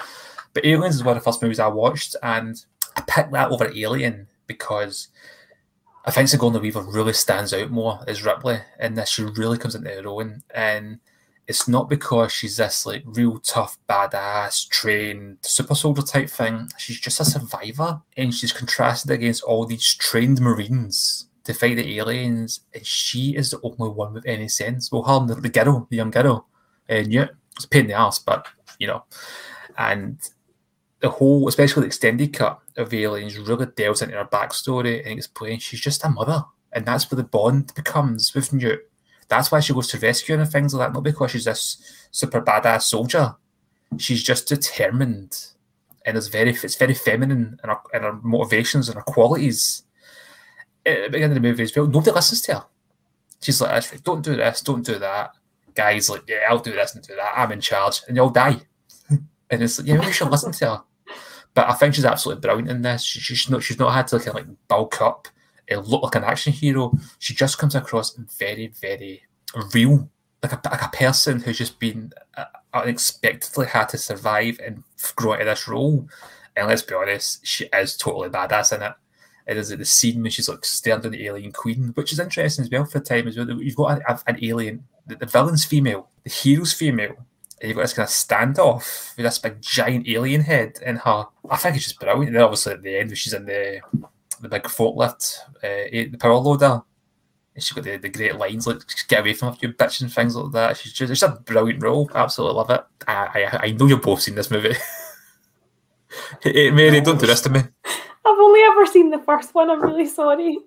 [0.53, 2.63] But Aliens is one of the first movies I watched, and
[2.95, 5.09] I picked that over Alien because
[6.05, 9.09] I think Sigourney Weaver really stands out more as Ripley in this.
[9.09, 10.99] She really comes into her own, and
[11.49, 16.69] it's not because she's this like real tough, badass, trained super soldier type thing.
[16.77, 21.97] She's just a survivor, and she's contrasted against all these trained Marines to fight the
[21.97, 24.91] aliens, and she is the only one with any sense.
[24.91, 26.47] Well, her the, the girl, the young girl,
[26.87, 28.47] and Newt, it's a pain in the ass, but
[28.77, 29.03] you know,
[29.75, 30.19] and
[30.99, 35.63] the whole, especially the extended cut of Aliens, really delves into her backstory and explains
[35.63, 38.88] she's just a mother, and that's where the bond becomes with Newt.
[39.29, 41.77] That's why she goes to rescue and things like that, not because she's this
[42.11, 43.35] super badass soldier.
[43.97, 45.47] She's just determined,
[46.05, 49.83] and it's very, it's very feminine in her, in her motivations and her qualities.
[50.85, 52.65] At the beginning of the movie as well, nobody listens to her.
[53.41, 55.31] She's like, "Don't do this, don't do that."
[55.75, 57.33] Guys, like, yeah, I'll do this and do that.
[57.35, 58.61] I'm in charge, and you'll die.
[59.09, 60.81] and it's like, yeah, maybe you should listen to her.
[61.53, 63.03] But I think she's absolutely brilliant in this.
[63.03, 65.27] She, she's not she's not had to kind of like bulk up
[65.69, 66.93] and look like an action hero.
[67.19, 69.23] She just comes across very, very
[69.73, 70.09] real,
[70.43, 74.83] like a like a person who's just been uh, unexpectedly had to survive and
[75.15, 76.07] grow into this role.
[76.55, 78.93] And let's be honest, she is totally badass in it.
[79.47, 82.65] It is the scene when she's like staring down the alien queen, which is interesting
[82.65, 83.49] as well for the time as well.
[83.49, 87.15] You've got an, an alien, the, the villain's female, the hero's female,
[87.59, 91.25] and you've got this kind of standoff with this big giant alien head in her.
[91.49, 92.27] I think it's just brilliant.
[92.27, 93.81] And then obviously at the end, when she's in the
[94.41, 96.81] the big forklift, uh, the power loader,
[97.55, 100.01] and she's got the, the great lines like "Just "Get away from her, you bitch"
[100.01, 100.77] and things like that.
[100.77, 102.09] She's just it's a brilliant role.
[102.13, 102.83] Absolutely love it.
[103.07, 104.75] I I, I know you've both seen this movie.
[106.41, 107.59] Hey, Mary, don't do this to me.
[107.59, 109.69] I've only ever seen the first one.
[109.69, 110.57] I'm really sorry.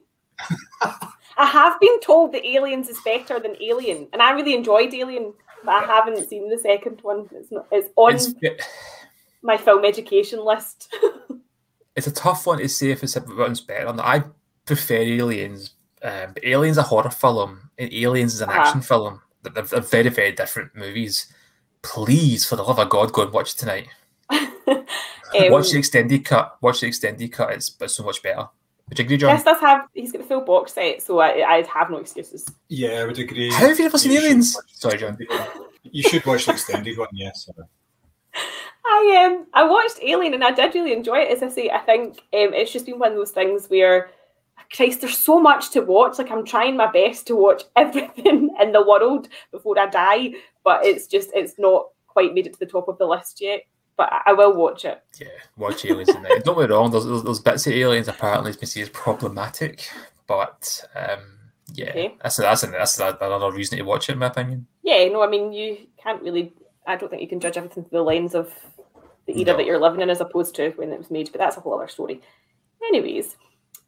[1.37, 5.33] I have been told that Aliens is better than Alien, and I really enjoyed Alien,
[5.65, 7.29] but I haven't seen the second one.
[7.33, 7.67] It's not.
[7.73, 8.35] It's on It's,
[9.43, 10.95] my film education list.
[11.97, 13.87] it's a tough one to say if it's one's better.
[13.89, 14.07] or not.
[14.07, 14.25] I
[14.67, 15.71] prefer Aliens.
[16.03, 18.61] Um, but Aliens a horror film, and Aliens is an Uh-huh.
[18.61, 19.21] action film.
[19.43, 21.33] They're, they're very, very different movies.
[21.83, 23.89] Please, for the love of God, go and watch it tonight.
[25.35, 26.59] Um, watch the extended cut.
[26.61, 27.53] Watch the extended cut.
[27.55, 28.49] It's, it's so much better.
[28.91, 29.31] Would you agree, John?
[29.35, 29.87] Chris does have.
[29.95, 32.47] He's got the full box set, so I, I'd have no excuses.
[32.69, 33.51] Yeah, I would agree.
[33.51, 34.59] How have you never seen should Aliens?
[34.75, 35.17] Sorry, John.
[35.85, 37.49] You should watch the extended one, yes.
[38.85, 41.31] I um I watched Alien and I did really enjoy it.
[41.31, 44.11] As I say, I think um, it's just been one of those things where,
[44.75, 46.19] Christ, there's so much to watch.
[46.19, 50.33] Like I'm trying my best to watch everything in the world before I die,
[50.65, 53.63] but it's just it's not quite made it to the top of the list yet.
[53.97, 55.03] But I will watch it.
[55.21, 56.43] Yeah, watch Aliens tonight.
[56.45, 56.91] Don't get me wrong.
[56.91, 59.87] There's, there's, there's bits of Aliens apparently has been seen as problematic,
[60.27, 61.21] but um,
[61.75, 62.17] yeah, okay.
[62.23, 64.67] that's that's that's another reason to watch it, in my opinion.
[64.83, 66.55] Yeah, no, I mean you can't really.
[66.87, 68.53] I don't think you can judge everything through the lens of
[69.27, 69.57] the era no.
[69.57, 71.75] that you're living in as opposed to when it was made, but that's a whole
[71.75, 72.21] other story.
[72.89, 73.37] Anyways,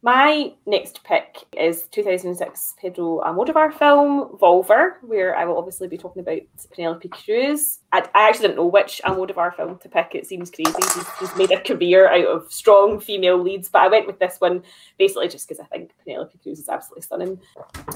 [0.05, 6.21] my next pick is 2006 Pedro Almodovar film Volver, where I will obviously be talking
[6.21, 6.41] about
[6.75, 7.79] Penelope Cruz.
[7.91, 10.15] I, I actually didn't know which Almodovar film to pick.
[10.15, 10.75] It seems crazy.
[10.77, 14.37] He's, he's, made a career out of strong female leads, but I went with this
[14.41, 14.63] one
[14.99, 17.41] basically just because I think Penelope Cruz is absolutely stunning.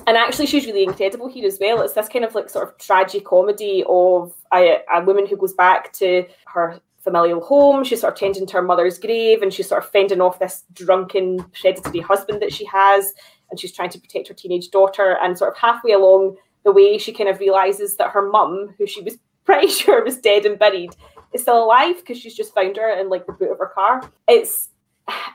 [0.06, 1.82] And actually, she's really incredible here as well.
[1.82, 5.52] It's this kind of like sort of tragic comedy of a, a woman who goes
[5.52, 7.84] back to her familial home.
[7.84, 10.64] She's sort of tending to her mother's grave and she's sort of fending off this
[10.74, 13.14] drunken, predatory husband that she has.
[13.50, 15.16] And she's trying to protect her teenage daughter.
[15.22, 18.86] And sort of halfway along the way, she kind of realizes that her mum, who
[18.86, 20.94] she was pretty sure was dead and buried,
[21.32, 24.02] is still alive because she's just found her in like the boot of her car.
[24.26, 24.68] It's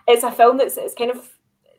[0.08, 1.28] it's a film that's it's kind of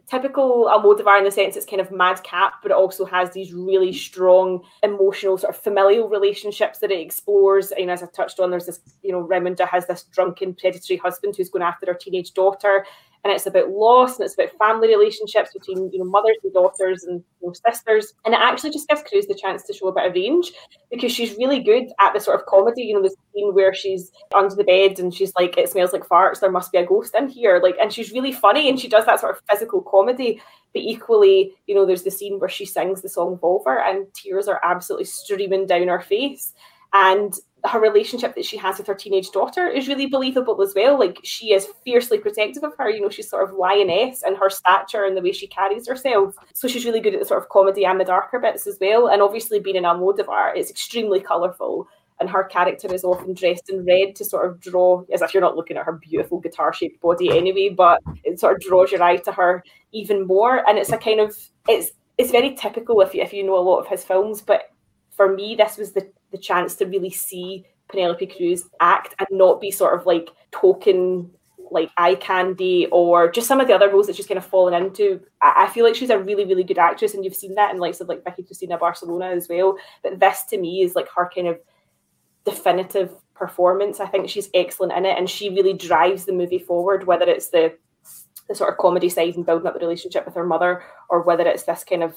[0.08, 3.92] typical Almodovar in the sense it's kind of madcap, but it also has these really
[3.92, 7.72] strong emotional sort of familial relationships that it explores.
[7.72, 11.34] And as I touched on, there's this, you know, Raimunda has this drunken predatory husband
[11.36, 12.84] who's going after her teenage daughter
[13.24, 17.04] and it's about loss and it's about family relationships between you know mothers and daughters
[17.04, 18.12] and you know, sisters.
[18.24, 20.52] And it actually just gives Cruz the chance to show a bit of range
[20.90, 24.12] because she's really good at the sort of comedy you know the scene where she's
[24.34, 27.14] under the bed and she's like it smells like farts there must be a ghost
[27.14, 27.60] in here.
[27.62, 30.40] Like and she's really funny and she does that sort of physical comedy.
[30.74, 34.48] But equally you know there's the scene where she sings the song Volver and tears
[34.48, 36.52] are absolutely streaming down her face
[36.94, 37.34] and
[37.64, 40.98] her relationship that she has with her teenage daughter is really believable as well.
[40.98, 42.90] Like she is fiercely protective of her.
[42.90, 46.34] You know, she's sort of lioness and her stature and the way she carries herself.
[46.52, 49.08] So she's really good at the sort of comedy and the darker bits as well.
[49.08, 51.88] And obviously, being an Almodovar, it's extremely colourful.
[52.20, 55.40] And her character is often dressed in red to sort of draw, as if you're
[55.40, 59.02] not looking at her beautiful guitar shaped body anyway, but it sort of draws your
[59.02, 60.68] eye to her even more.
[60.68, 61.36] And it's a kind of
[61.66, 64.70] it's it's very typical if you if you know a lot of his films, but
[65.16, 69.60] for me, this was the the chance to really see Penelope Cruz act and not
[69.60, 71.30] be sort of like token
[71.70, 74.74] like eye candy or just some of the other roles that she's kind of fallen
[74.74, 75.20] into.
[75.42, 77.78] I, I feel like she's a really, really good actress, and you've seen that in
[77.78, 79.76] likes of like Vicky Cristina Barcelona as well.
[80.02, 81.58] But this to me is like her kind of
[82.44, 84.00] definitive performance.
[84.00, 87.48] I think she's excellent in it, and she really drives the movie forward, whether it's
[87.48, 87.76] the
[88.48, 91.46] the sort of comedy side and building up the relationship with her mother, or whether
[91.46, 92.14] it's this kind of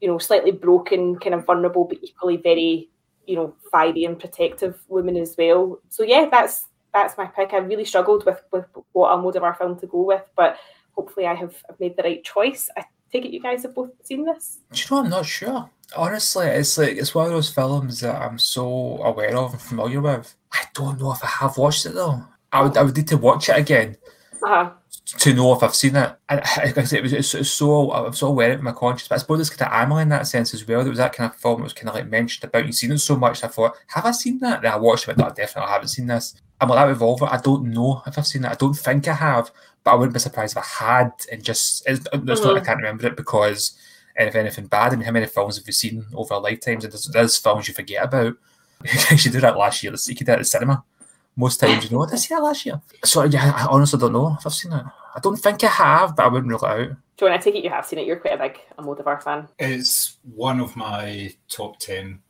[0.00, 2.88] you know slightly broken, kind of vulnerable, but equally very
[3.28, 5.80] you know, fiery and protective woman as well.
[5.90, 7.52] So yeah, that's that's my pick.
[7.52, 10.56] I really struggled with with what Almodovar film to go with, but
[10.92, 12.68] hopefully I have made the right choice.
[12.76, 14.58] I take it you guys have both seen this.
[14.72, 15.70] Do you know I'm not sure.
[15.96, 20.00] Honestly, it's like it's one of those films that I'm so aware of and familiar
[20.00, 20.34] with.
[20.52, 22.22] I don't know if I have watched it though.
[22.52, 23.96] I would I would need to watch it again.
[24.42, 24.70] Uh-huh
[25.16, 26.16] to know if I've seen it.
[26.28, 29.40] And it was, it's, it's so I'm so aware of my conscience, but I suppose
[29.40, 30.80] it's kind of Amelie in that sense as well.
[30.80, 32.92] There was that kind of film that was kind of like mentioned about you seen
[32.92, 33.42] it so much.
[33.42, 34.62] I thought, have I seen that?
[34.62, 36.34] Then I watched it, but I definitely haven't seen this.
[36.60, 37.26] I'm like that Revolver.
[37.30, 38.52] I don't know if I've seen that.
[38.52, 39.50] I don't think I have,
[39.82, 41.12] but I wouldn't be surprised if I had.
[41.32, 42.26] And just it's, it's mm-hmm.
[42.26, 42.64] not I mm-hmm.
[42.66, 43.78] can't remember it because
[44.16, 46.84] if anything bad, I mean, how many films have you seen over lifetimes?
[46.84, 48.34] And there's, there's films you forget about.
[48.84, 49.92] you actually did that last year.
[49.92, 50.84] You do that at the cinema
[51.38, 52.80] most times, you know, did I see that last year?
[53.04, 54.84] So yeah, I honestly don't know if I've seen it.
[55.14, 56.96] I don't think I have, but I wouldn't rule it out.
[57.16, 58.06] John, I take it you have seen it.
[58.06, 59.48] You're quite a big Almodovar fan.
[59.58, 62.20] It's one of my top ten,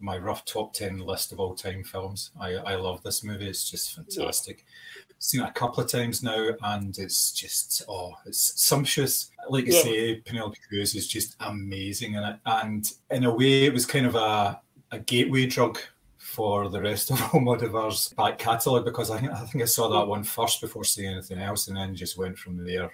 [0.00, 2.30] my rough top ten list of all time films.
[2.40, 3.48] I, I love this movie.
[3.48, 4.64] It's just fantastic.
[4.66, 5.02] Yeah.
[5.18, 9.30] Seen it a couple of times now, and it's just oh, it's sumptuous.
[9.48, 9.82] Like you yeah.
[9.82, 14.04] say, Penelope Cruz is just amazing in it, and in a way, it was kind
[14.04, 14.60] of a
[14.90, 15.78] a gateway drug
[16.34, 20.08] for the rest of Almodovar's back catalogue because I think I think I saw that
[20.08, 22.92] one first before seeing anything else, and then just went from there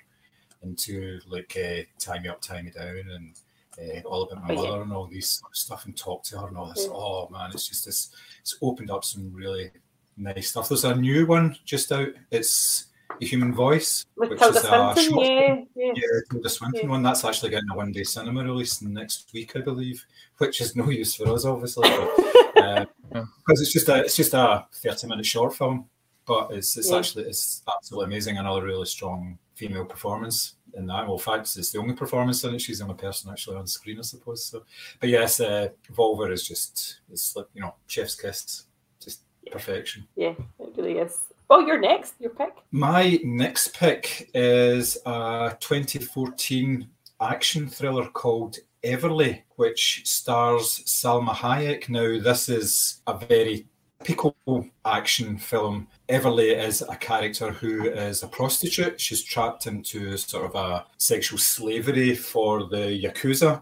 [0.62, 3.40] into like uh, "Tie Me Up, Tie Me Down" and
[3.80, 4.82] uh, all about my oh, mother yeah.
[4.82, 6.84] and all these stuff, and talk to her and all this.
[6.84, 6.92] Yeah.
[6.92, 8.10] Oh man, it's just this.
[8.40, 9.70] It's opened up some really
[10.18, 10.68] nice stuff.
[10.68, 12.08] There's a new one just out.
[12.30, 12.86] It's
[13.20, 16.88] the Human Voice, With which Tilda is a short yeah, yeah, yeah, Tilda Swinton yeah.
[16.88, 17.02] one.
[17.02, 20.04] That's actually getting a one-day cinema release next week, I believe,
[20.38, 21.88] which is no use for us, obviously.
[21.88, 25.88] But, uh, because it's just a it's just a thirty minute short film,
[26.26, 26.98] but it's it's yeah.
[26.98, 28.38] actually it's absolutely amazing.
[28.38, 31.04] Another really strong female performance in that.
[31.04, 32.62] Well, in fact, it's the only performance in it.
[32.62, 34.46] She's the only person actually on screen, I suppose.
[34.46, 34.64] So,
[34.98, 38.64] but yes, uh, Volver is just it's like you know chef's kiss,
[38.98, 39.20] just
[39.52, 40.08] perfection.
[40.16, 41.18] Yeah, it really is.
[41.50, 42.58] Well, your next, your pick.
[42.70, 46.86] My next pick is a 2014
[47.20, 51.88] action thriller called Everly, which stars Salma Hayek.
[51.88, 53.66] Now, this is a very
[54.04, 55.88] typical action film.
[56.08, 59.00] Everly is a character who is a prostitute.
[59.00, 63.60] She's trapped into sort of a sexual slavery for the Yakuza.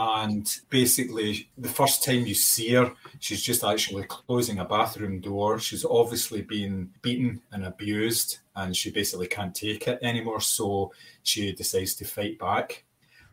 [0.00, 5.58] And basically, the first time you see her, she's just actually closing a bathroom door.
[5.58, 10.40] She's obviously been beaten and abused, and she basically can't take it anymore.
[10.40, 10.92] So
[11.24, 12.84] she decides to fight back.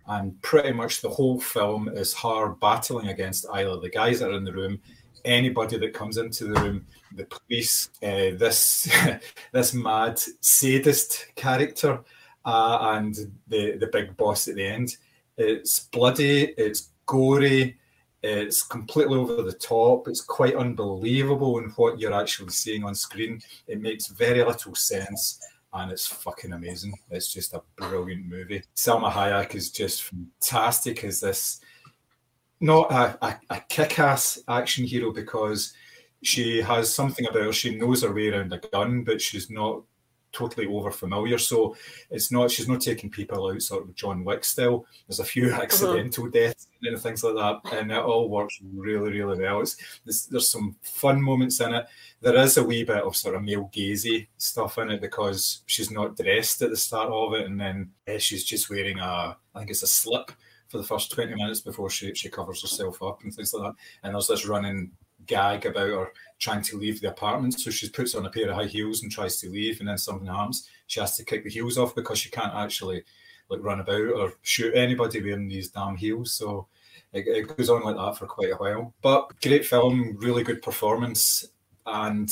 [0.07, 4.37] And pretty much the whole film is her battling against either the guys that are
[4.37, 4.79] in the room,
[5.23, 8.91] anybody that comes into the room, the police, uh, this
[9.51, 11.99] this mad sadist character,
[12.43, 14.97] uh, and the the big boss at the end.
[15.37, 17.77] It's bloody, it's gory,
[18.23, 23.41] it's completely over the top, it's quite unbelievable in what you're actually seeing on screen.
[23.67, 25.39] It makes very little sense
[25.73, 26.93] and it's fucking amazing.
[27.11, 28.63] It's just a brilliant movie.
[28.75, 31.59] Salma Hayek is just fantastic as this
[32.61, 35.73] not a, a, a kick-ass action hero because
[36.23, 37.53] she has something about her.
[37.53, 39.83] She knows her way around a gun, but she's not
[40.35, 41.37] totally over familiar.
[41.37, 41.75] So
[42.09, 44.85] it's not she's not taking people out sort of John Wick style.
[45.07, 49.39] There's a few accidental deaths and things like that, and it all works really, really
[49.39, 49.61] well.
[49.61, 51.85] It's there's, there's some fun moments in it.
[52.21, 55.91] There is a wee bit of sort of male gazy stuff in it because she's
[55.91, 59.59] not dressed at the start of it, and then uh, she's just wearing a I
[59.59, 60.31] think it's a slip
[60.67, 63.75] for the first 20 minutes before she, she covers herself up and things like that.
[64.03, 64.91] And there's this running
[65.25, 67.59] gag about her trying to leave the apartment.
[67.59, 69.97] So she puts on a pair of high heels and tries to leave, and then
[69.97, 70.69] something happens.
[70.87, 73.03] She has to kick the heels off because she can't actually
[73.49, 76.33] like run about or shoot anybody wearing these damn heels.
[76.33, 76.67] So
[77.13, 78.93] it, it goes on like that for quite a while.
[79.01, 81.45] But great film, really good performance,
[81.85, 82.31] and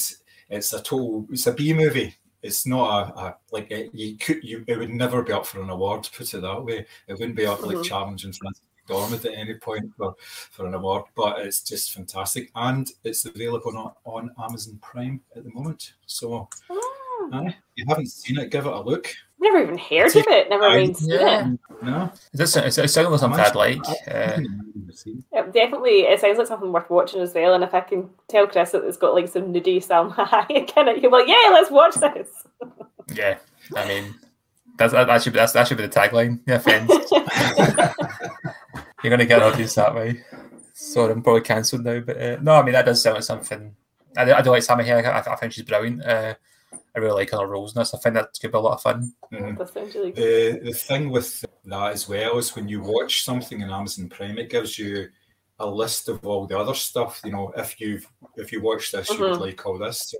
[0.49, 2.15] it's a total it's a B movie.
[2.41, 5.61] It's not a, a like it, you could you it would never be up for
[5.61, 6.09] an award.
[6.15, 6.85] Put it that way.
[7.07, 7.77] It wouldn't be up mm-hmm.
[7.77, 12.51] like challenging Frances McDormand at any point for, for an award, but it's just fantastic.
[12.55, 15.93] And it's available on, on Amazon Prime at the moment.
[16.05, 17.29] So oh.
[17.33, 19.13] uh, you haven't seen it, give it a look.
[19.39, 21.51] Never even heard of it, never even seen yeah.
[21.51, 21.59] it.
[21.81, 22.11] No.
[22.31, 23.81] Is this, it sounds like something I'd like.
[24.07, 24.39] Uh,
[25.33, 27.53] yeah, definitely, it sounds like something worth watching as well.
[27.53, 30.87] And if I can tell Chris that it's got like some nudie Salma Hayek in
[30.87, 32.29] it, you're like, yeah, let's watch this.
[33.13, 33.37] yeah,
[33.75, 34.15] I mean,
[34.77, 36.39] that's, that, should, that's, that should be the tagline.
[36.47, 36.91] Yeah, friends.
[39.03, 40.23] You're going to get audience that way.
[40.73, 41.99] So I'm probably cancelled now.
[41.99, 43.75] But uh, no, I mean, that does sound like something.
[44.17, 44.97] I, I do like Sammy here.
[44.97, 46.03] I, I think she's brilliant.
[46.03, 46.35] Uh,
[46.95, 47.93] I really like her roles in this.
[47.93, 49.13] I think that could be a lot of fun.
[49.31, 50.11] Mm-hmm.
[50.13, 54.37] the, the thing with that as well is when you watch something in Amazon Prime,
[54.37, 55.09] it gives you
[55.59, 57.19] a list of all the other stuff.
[57.25, 59.21] You know, if you've if you watch this, mm-hmm.
[59.21, 59.43] you would mm-hmm.
[59.43, 60.11] like all this.
[60.11, 60.17] So,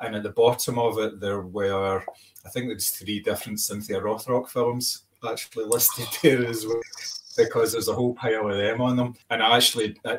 [0.00, 2.04] and at the bottom of it, there were
[2.44, 6.80] I think there's three different Cynthia Rothrock films actually listed there as well
[7.44, 9.14] because there's a whole pile of them on them.
[9.30, 10.18] And I actually, I,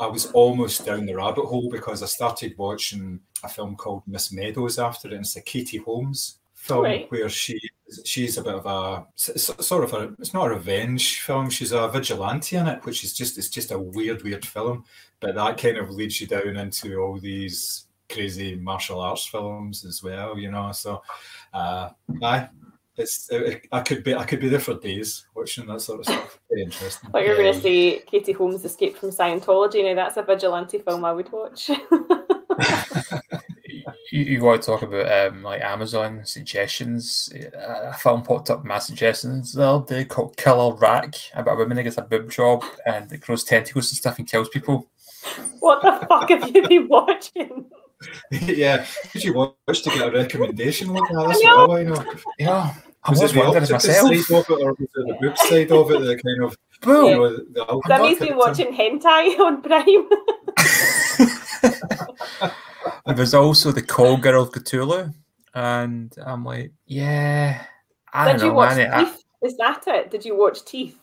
[0.00, 4.32] I was almost down the rabbit hole because I started watching a film called Miss
[4.32, 5.14] Meadows after it.
[5.14, 7.10] And it's a Katie Holmes film right.
[7.10, 7.58] where she
[8.04, 11.88] she's a bit of a sort of a it's not a revenge film she's a
[11.88, 14.84] vigilante in it which is just it's just a weird weird film
[15.18, 20.04] but that kind of leads you down into all these crazy martial arts films as
[20.04, 21.02] well you know so
[21.52, 21.88] uh
[22.22, 22.48] I
[22.96, 26.06] it's it, I could be I could be there for days watching that sort of
[26.06, 26.38] stuff.
[26.50, 27.10] Very interesting.
[27.12, 29.84] But you're going to see Katie Holmes' Escape from Scientology.
[29.84, 31.70] Now that's a vigilante film I would watch.
[34.10, 37.32] you, you want to talk about um, like Amazon suggestions?
[37.54, 41.76] A film popped up my suggestions the other day called Killer Rack about a woman
[41.78, 44.90] that gets a boob job and it grows tentacles and stuff and kills people.
[45.60, 47.70] What the fuck have you been watching?
[48.30, 51.26] yeah, did you watch to get a recommendation like that?
[51.28, 52.04] That's I what I know.
[52.38, 52.74] Yeah,
[53.04, 53.82] I was, was it the myself.
[53.82, 56.00] side of it, or was it the boob side of it?
[56.00, 57.06] The kind of Boom.
[57.06, 60.08] You know, the, Simi's been watching hentai on Prime.
[63.06, 65.14] and There's also the Call Girl of Cthulhu,
[65.54, 67.64] and I'm like, yeah,
[68.12, 69.04] I Did don't know, man.
[69.04, 69.22] Teeth?
[69.42, 70.10] I, Is that it?
[70.10, 70.98] Did you watch Teeth?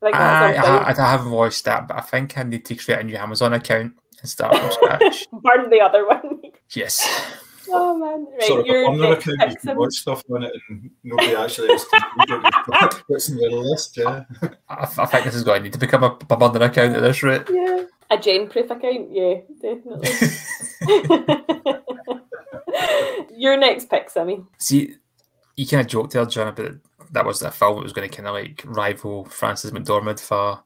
[0.00, 3.04] Like I, I, I, haven't watched that, but I think I need to create a
[3.04, 5.26] new Amazon account and start from scratch.
[5.32, 6.33] Burn the other one.
[6.74, 7.40] Yes.
[7.68, 8.26] Oh man!
[8.30, 11.68] Right, sort of on their account, you can watch stuff on it, and nobody actually
[11.68, 11.86] has
[13.06, 13.96] what's in the list.
[13.96, 14.24] Yeah,
[14.68, 17.00] I, I, think this is going to need to become a, a burner account at
[17.00, 17.42] this rate.
[17.50, 19.08] Yeah, a Gen-proof account.
[19.10, 20.10] Yeah, definitely.
[23.36, 24.44] Your next pick, Simi.
[24.58, 24.96] See,
[25.56, 26.72] you kind of joked there, John, about
[27.12, 30.62] that was a film that was going to kind of like rival Frances McDormand for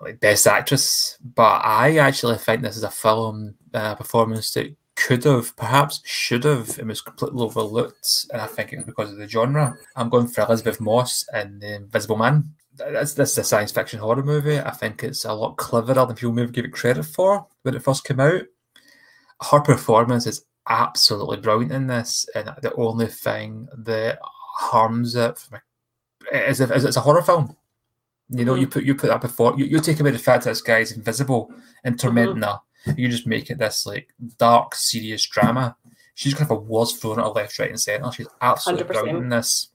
[0.00, 5.24] like best actress, but I actually think this is a film uh, performance that could
[5.24, 9.28] have, perhaps should have, it was completely overlooked, and I think it's because of the
[9.28, 9.76] genre.
[9.94, 12.50] I'm going for Elisabeth Moss and The Invisible Man.
[12.74, 14.58] That's this is a science fiction horror movie.
[14.58, 17.82] I think it's a lot cleverer than people maybe give it credit for when it
[17.82, 18.42] first came out.
[19.50, 24.18] Her performance is absolutely brilliant in this, and the only thing that
[24.56, 25.38] harms it
[26.32, 27.56] is if it's a horror film.
[28.28, 28.62] You know, mm-hmm.
[28.62, 30.92] you put you put that before you, you take away the fact that this guy's
[30.92, 31.52] invisible
[31.84, 32.44] and tormenting mm-hmm.
[32.44, 32.60] her.
[32.96, 34.08] You just make it this like
[34.38, 35.76] dark, serious drama.
[36.14, 38.10] She's kind of a was thrown at her left, right, and centre.
[38.12, 38.88] She's absolutely 100%.
[38.88, 39.68] brilliant in this.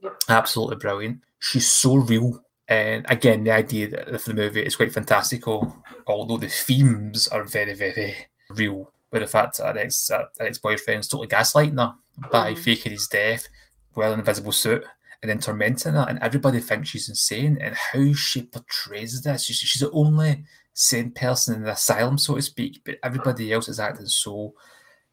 [0.00, 0.22] Yep.
[0.28, 1.20] Absolutely brilliant.
[1.38, 2.42] She's so real.
[2.68, 7.44] And again, the idea that for the movie is quite fantastical, although the themes are
[7.44, 8.14] very, very
[8.50, 8.92] real.
[9.12, 11.94] With the fact that her ex, uh, ex boyfriend's totally gaslighting her
[12.30, 12.58] by mm.
[12.58, 13.48] faking his death,
[13.94, 14.84] wearing an invisible suit,
[15.22, 17.56] and then tormenting her, and everybody thinks she's insane.
[17.60, 20.44] And how she portrays this, she's, she's the only
[20.78, 24.52] sane person in the asylum, so to speak, but everybody else is acting so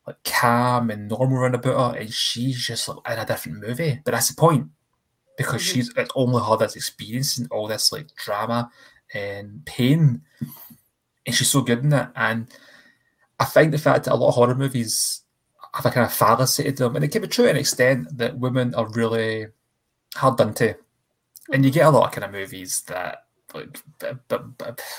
[0.06, 4.02] like calm and normal around about her, and she's just like in a different movie.
[4.04, 4.68] But that's the point
[5.38, 5.74] because mm-hmm.
[5.74, 8.70] she's it's only her that's experiencing all this like drama
[9.14, 10.22] and pain,
[11.26, 12.10] and she's so good in it.
[12.14, 12.48] And
[13.40, 15.22] I think the fact that a lot of horror movies
[15.74, 18.18] have a kind of fallacy to them, and it can be true to an extent
[18.18, 19.48] that women are really
[20.14, 20.76] hard done to,
[21.54, 23.20] and you get a lot of kind of movies that
[23.54, 23.80] like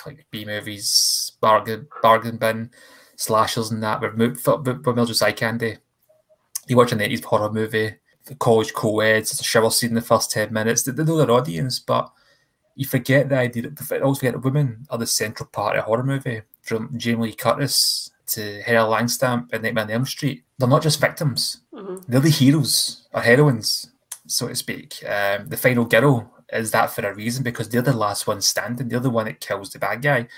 [0.07, 2.71] like B movies, bargain bargain bin
[3.17, 5.79] slashers and that where where Mildred eye candy.
[6.67, 7.97] You watch an eighties horror movie,
[8.27, 10.83] the college co-eds, it's a shower scene in the first ten minutes.
[10.83, 12.11] They, they know their audience, but
[12.75, 15.87] you forget the idea that also forget that women are the central part of a
[15.87, 16.43] horror movie.
[16.63, 21.01] From Jamie Lee Curtis to Heather Langenkamp and Nightmare on Elm Street, they're not just
[21.01, 21.97] victims; mm-hmm.
[22.09, 23.91] they're the heroes or heroines
[24.27, 25.03] so to speak.
[25.07, 28.89] Um, the final girl is that for a reason because they're the last one standing.
[28.89, 30.29] They're the one that kills the bad guy.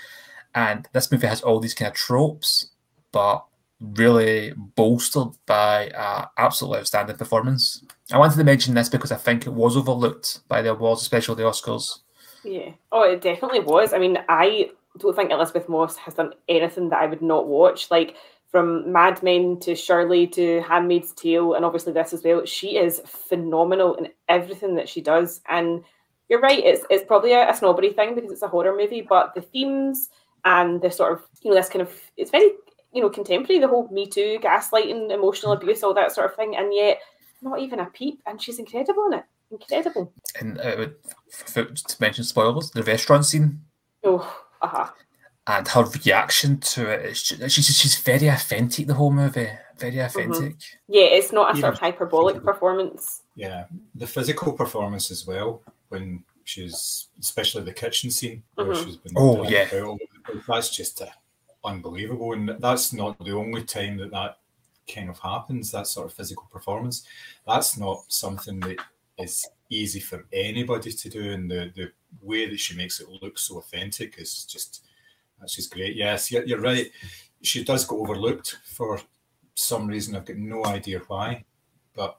[0.55, 2.71] And this movie has all these kind of tropes,
[3.11, 3.45] but
[3.79, 7.83] really bolstered by uh, absolutely outstanding performance.
[8.11, 11.35] I wanted to mention this because I think it was overlooked by the awards, especially
[11.35, 11.99] the Oscars.
[12.43, 12.71] Yeah.
[12.91, 13.93] Oh, it definitely was.
[13.93, 17.91] I mean, I don't think Elisabeth Moss has done anything that I would not watch.
[17.91, 18.15] Like
[18.49, 22.45] from Mad Men to Shirley to Handmaid's Tale, and obviously this as well.
[22.45, 25.41] She is phenomenal in everything that she does.
[25.49, 25.83] And
[26.29, 29.33] you're right, it's it's probably a, a snobbery thing because it's a horror movie, but
[29.33, 30.09] the themes
[30.45, 32.51] and the sort of you know this kind of it's very
[32.93, 36.55] you know contemporary, the whole Me Too, gaslighting, emotional abuse, all that sort of thing,
[36.55, 36.99] and yet
[37.41, 39.25] not even a peep, and she's incredible in it.
[39.49, 40.11] Incredible.
[40.39, 40.87] And uh,
[41.55, 43.61] to mention spoilers, the restaurant scene.
[44.03, 44.91] Oh, uh huh
[45.47, 49.49] and her reaction to it, it is just, she's she's very authentic the whole movie
[49.77, 50.05] very mm-hmm.
[50.05, 50.93] authentic mm-hmm.
[50.93, 53.65] yeah it's not a sort of hyperbolic performance yeah
[53.95, 58.85] the physical performance as well when she's especially the kitchen scene where mm-hmm.
[58.85, 59.67] she's been oh yeah
[60.47, 61.07] that's just uh,
[61.65, 64.37] unbelievable and that's not the only time that that
[64.93, 67.03] kind of happens that sort of physical performance
[67.45, 68.77] that's not something that
[69.17, 73.37] is easy for anybody to do and the the way that she makes it look
[73.37, 74.85] so authentic is just
[75.39, 75.95] that's just great.
[75.95, 76.89] Yes, you're right.
[77.41, 78.99] She does go overlooked for
[79.53, 80.15] some reason.
[80.15, 81.45] I've got no idea why,
[81.95, 82.17] but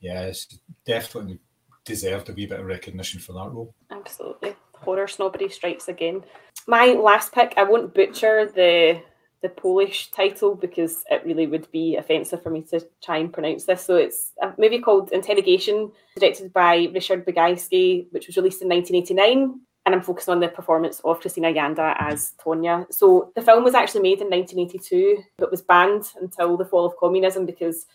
[0.00, 1.38] yeah, she definitely
[1.84, 3.74] deserved a wee bit of recognition for that role.
[3.90, 6.24] Absolutely, horror snobbery strikes again.
[6.66, 7.54] My last pick.
[7.56, 9.02] I won't butcher the
[9.42, 13.66] the Polish title because it really would be offensive for me to try and pronounce
[13.66, 13.84] this.
[13.84, 19.60] So it's a movie called Interrogation, directed by Richard Bugajski, which was released in 1989
[19.86, 22.86] and I'm focusing on the performance of Krystyna Janda as Tonya.
[22.92, 26.96] So the film was actually made in 1982, but was banned until the fall of
[26.96, 27.86] communism because,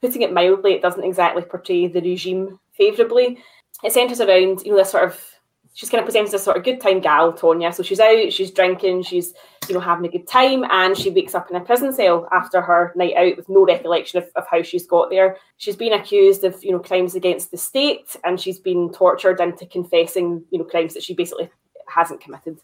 [0.00, 3.38] putting it mildly, it doesn't exactly portray the regime favourably.
[3.82, 5.34] It uh, centres around, you know, this sort of
[5.74, 7.74] she's kind of presented as a sort of good time gal, Tonya.
[7.74, 9.34] So she's out, she's drinking, she's
[9.68, 12.62] you know having a good time, and she wakes up in a prison cell after
[12.62, 15.36] her night out with no recollection of, of how she's got there.
[15.58, 19.66] She's been accused of you know crimes against the state, and she's been tortured into
[19.66, 21.50] confessing you know crimes that she basically
[21.88, 22.58] hasn't committed.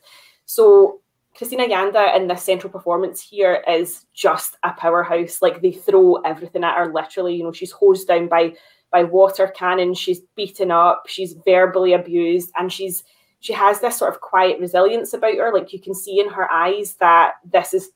[0.47, 1.01] So
[1.39, 5.41] Krystyna Janda in this central performance here is just a powerhouse.
[5.43, 7.37] Like they throw everything at her, literally.
[7.37, 8.55] You know, she's hosed down by
[8.93, 9.99] by water cannons.
[9.99, 11.05] She's beaten up.
[11.07, 13.05] She's verbally abused, and she's
[13.41, 15.53] she has this sort of quiet resilience about her.
[15.53, 17.91] Like you can see in her eyes that this is,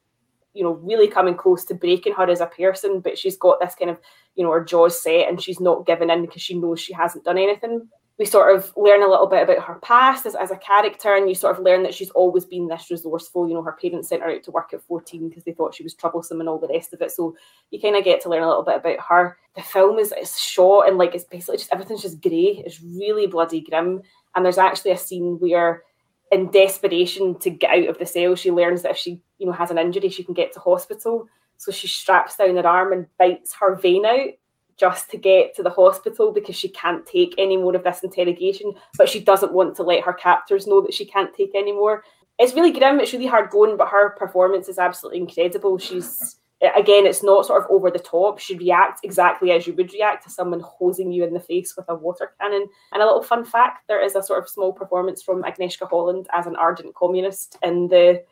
[0.54, 3.00] you know, really coming close to breaking her as a person.
[3.00, 3.98] But she's got this kind of,
[4.36, 7.24] you know, her jaws set, and she's not giving in because she knows she hasn't
[7.24, 7.88] done anything
[8.18, 11.28] we sort of learn a little bit about her past as, as a character and
[11.28, 13.48] you sort of learn that she's always been this resourceful.
[13.48, 15.82] You know her parents sent her out to work at 14 because they thought she
[15.82, 17.10] was troublesome and all the rest of it.
[17.10, 17.34] So
[17.70, 19.36] you kind of get to learn a little bit about her.
[19.56, 22.62] The film is, is shot and like it's basically just everything's just grey.
[22.64, 24.02] It's really bloody grim.
[24.36, 25.82] And there's actually a scene where
[26.30, 29.52] in desperation to get out of the cell she learns that if she you know
[29.52, 31.26] has an injury she can get to hospital.
[31.56, 34.30] So she straps down her arm and bites her vein out
[34.76, 38.72] just to get to the hospital because she can't take any more of this interrogation,
[38.96, 42.02] but she doesn't want to let her captors know that she can't take any more.
[42.38, 45.78] It's really grim, it's really hard going, but her performance is absolutely incredible.
[45.78, 46.36] She's
[46.76, 48.38] again, it's not sort of over the top.
[48.38, 51.86] She reacts exactly as you would react to someone hosing you in the face with
[51.88, 52.66] a water cannon.
[52.92, 56.26] And a little fun fact: there is a sort of small performance from Agnieszka Holland
[56.32, 58.22] as an ardent communist in the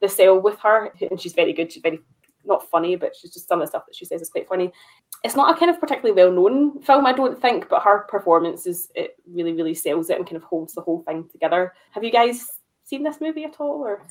[0.00, 1.72] the cell with her, and she's very good.
[1.72, 2.00] She's very
[2.44, 4.72] not funny, but she's just some of the stuff that she says is quite funny.
[5.24, 8.66] It's not a kind of particularly well known film, I don't think, but her performance
[8.66, 11.72] is it really, really sells it and kind of holds the whole thing together.
[11.92, 12.46] Have you guys
[12.84, 14.02] seen this movie at all, or?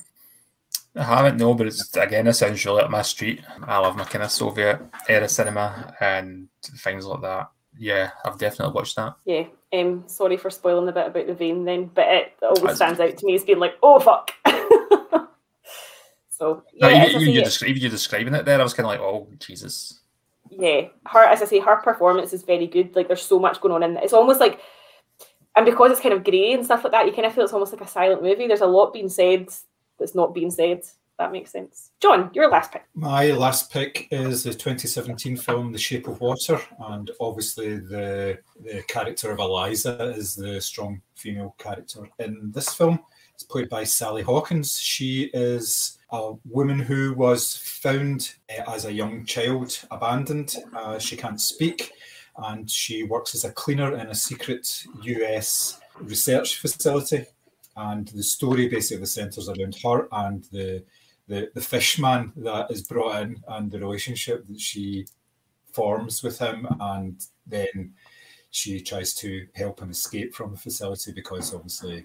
[0.94, 3.40] I haven't, no, but it's again, it sounds really up my street.
[3.62, 7.50] I love my kind of Soviet era cinema and things like that.
[7.78, 9.16] Yeah, I've definitely watched that.
[9.24, 13.00] Yeah, um, sorry for spoiling a bit about the vein then, but it always stands
[13.00, 14.32] out to me as being like, oh fuck.
[16.42, 18.84] so yeah, no, even, even, you descri- even you describing it there, I was kind
[18.84, 20.00] of like, oh Jesus.
[20.50, 22.96] Yeah, her as I say, her performance is very good.
[22.96, 24.02] Like there's so much going on in it.
[24.02, 24.58] It's almost like,
[25.54, 27.52] and because it's kind of grey and stuff like that, you kind of feel it's
[27.52, 28.48] almost like a silent movie.
[28.48, 29.50] There's a lot being said
[30.00, 30.82] that's not being said.
[31.16, 31.92] That makes sense.
[32.00, 32.86] John, your last pick.
[32.96, 38.82] My last pick is the 2017 film The Shape of Water, and obviously the the
[38.88, 42.98] character of Elisa is the strong female character in this film.
[43.32, 44.78] It's played by Sally Hawkins.
[44.78, 50.54] She is a woman who was found uh, as a young child abandoned.
[50.74, 51.92] Uh, she can't speak,
[52.36, 57.26] and she works as a cleaner in a secret US research facility
[57.76, 60.84] and the story basically centers around her and the
[61.28, 65.06] the the fishman that is brought in and the relationship that she
[65.72, 67.92] forms with him and then
[68.50, 72.04] she tries to help him escape from the facility because obviously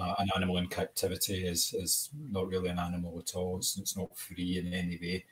[0.00, 3.58] uh, an animal in captivity is is not really an animal at all.
[3.58, 5.24] It's, it's not free in any way.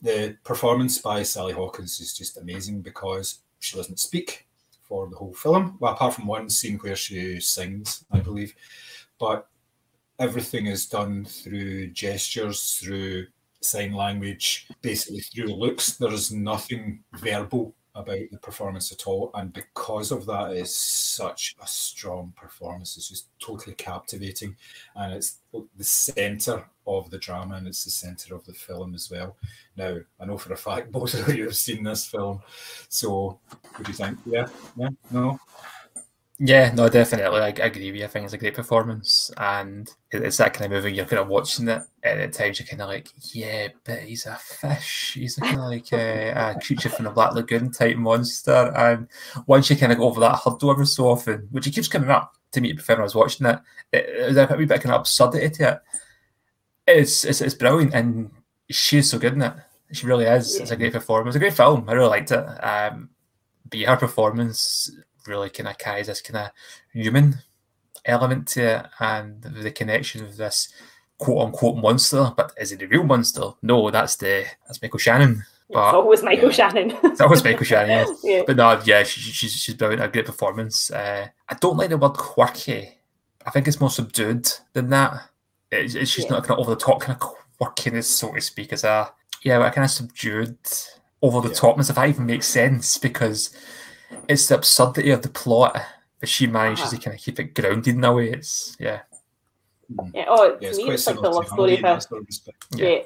[0.00, 4.46] The performance by sally hawkins is just amazing because she doesn't speak
[4.82, 5.76] for the whole film.
[5.80, 8.54] Well apart from one scene where she sings i believe.
[9.18, 9.48] But
[10.18, 13.26] everything is done through gestures, through
[13.60, 15.96] sign language, basically through looks.
[15.96, 19.30] There is nothing verbal about the performance at all.
[19.34, 22.96] And because of that, it's such a strong performance.
[22.96, 24.56] It's just totally captivating.
[24.96, 29.10] And it's the center of the drama and it's the center of the film as
[29.10, 29.36] well.
[29.76, 32.40] Now, I know for a fact both of you have seen this film.
[32.88, 34.18] So, what do you think?
[34.26, 34.46] Yeah?
[34.76, 34.88] Yeah?
[35.10, 35.38] No?
[36.44, 37.40] Yeah, no, definitely.
[37.40, 38.04] I, I agree with you.
[38.04, 41.28] I think it's a great performance, and it's that kind of movie you're kind of
[41.28, 45.12] watching it, and at times you're kind of like, yeah, but he's a fish.
[45.14, 48.72] He's kind of like a, a, creature from the Black Lagoon type monster.
[48.76, 49.06] And
[49.46, 52.10] once you kind of go over that hurdle every so often, which he keeps coming
[52.10, 53.60] up to me when I was watching it,
[53.92, 55.78] it, there's a wee bit kind of absurdity to it.
[56.88, 58.32] It's, it's it's brilliant, and
[58.68, 59.54] she's so good in it.
[59.92, 60.56] She really is.
[60.56, 61.36] It's a great performance.
[61.36, 61.88] It's a great film.
[61.88, 62.44] I really liked it.
[62.64, 63.10] Um,
[63.70, 64.90] but her performance
[65.26, 66.52] really kind of carries this kind of
[66.92, 67.36] human
[68.04, 70.68] element to it and the connection with this
[71.18, 72.32] quote unquote monster.
[72.36, 73.50] But is it the real monster?
[73.62, 75.44] No, that's the that's Michael Shannon.
[75.70, 76.54] But, it's always Michael yeah.
[76.54, 76.98] Shannon.
[77.04, 78.16] it's always Michael Shannon.
[78.22, 78.36] Yeah.
[78.36, 78.42] yeah.
[78.46, 80.02] But no, yeah, she, she's she's brilliant.
[80.02, 80.90] A great performance.
[80.90, 82.98] Uh, I don't like the word quirky.
[83.46, 85.30] I think it's more subdued than that.
[85.70, 86.34] It, it's just yeah.
[86.34, 88.72] not kind of over the top kind of quirkiness, so to speak.
[88.72, 89.12] As a
[89.42, 90.58] yeah, but kind of subdued,
[91.22, 91.60] over the yeah.
[91.60, 91.88] topness.
[91.88, 93.54] If that even makes sense, because
[94.28, 95.80] it's the absurdity of the plot,
[96.20, 96.96] but she manages uh-huh.
[96.96, 98.30] to kind of keep it grounded in a way.
[98.30, 99.00] It's yeah.
[99.88, 100.10] Hmm.
[100.14, 102.00] Yeah, oh, to yeah, me, it's like the love story of a,
[102.72, 102.88] yeah.
[102.88, 103.02] yeah.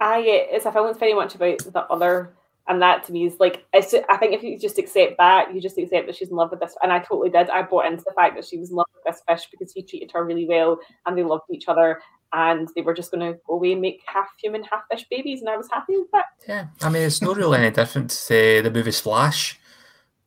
[0.00, 2.34] I it's a film that's very much about the other,
[2.68, 5.60] and that to me is like it's, I think if you just accept that, you
[5.60, 7.50] just accept that she's in love with this, and I totally did.
[7.50, 9.82] I bought into the fact that she was in love with this fish because he
[9.82, 12.00] treated her really well, and they loved each other,
[12.32, 15.40] and they were just going to go away and make half human, half fish babies,
[15.40, 16.26] and I was happy with that.
[16.46, 19.57] Yeah, I mean, it's not really any different to the movie Splash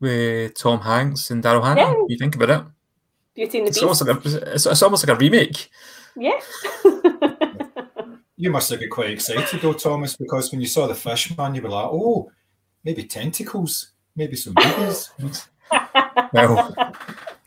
[0.02, 1.82] with Tom Hanks and Daryl Hannah.
[1.82, 2.06] Yeah.
[2.10, 2.66] You think about it.
[3.34, 3.84] Beauty and the it's Beast.
[3.84, 5.70] Almost like a, it's, it's almost like a remake.
[6.18, 6.40] Yeah.
[8.36, 11.56] you must have been quite excited though, Thomas, because when you saw the fish man,
[11.56, 12.32] you were like, oh,
[12.84, 15.12] maybe tentacles, maybe some babies.
[16.34, 16.94] well,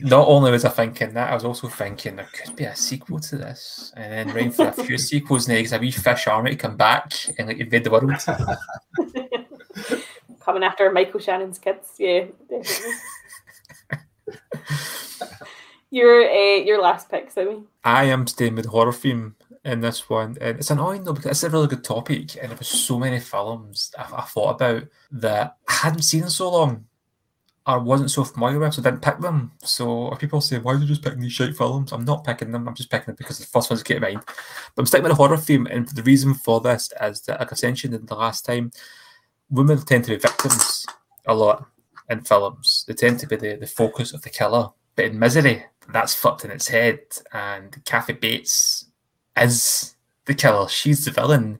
[0.01, 3.19] not only was I thinking that, I was also thinking there could be a sequel
[3.21, 6.57] to this, and then right for a few sequels next, a wee fish army to
[6.57, 8.11] come back and like invade the world
[10.45, 11.95] coming after Michael Shannon's kids.
[11.99, 12.27] Yeah,
[15.91, 17.63] your uh, your last pick, Simi.
[17.85, 21.43] I am staying with horror theme in this one, and it's annoying though because it's
[21.45, 25.57] a really good topic, and there was so many films I, I thought about that
[25.69, 26.87] I hadn't seen in so long.
[27.67, 29.53] I wasn't so familiar with, so I didn't pick them.
[29.63, 31.93] So if people say, why are you just picking these shite films?
[31.93, 34.21] I'm not picking them, I'm just picking them because the first ones came to mind.
[34.27, 37.53] But I'm sticking with a horror theme, and the reason for this is that, like
[37.53, 38.71] I mentioned in the last time,
[39.51, 40.87] women tend to be victims
[41.27, 41.67] a lot
[42.09, 42.85] in films.
[42.87, 44.71] They tend to be the, the focus of the killer.
[44.97, 47.01] But in Misery, that's flipped in its head,
[47.33, 48.87] and Kathy Bates
[49.37, 50.69] is the killer.
[50.69, 51.59] She's the villain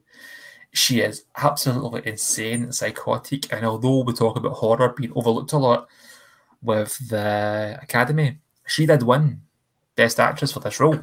[0.75, 3.51] she is absolutely insane and psychotic.
[3.53, 5.89] And although we talk about horror being overlooked a lot
[6.63, 9.41] with the Academy, she did win
[9.95, 10.99] Best Actress for this role.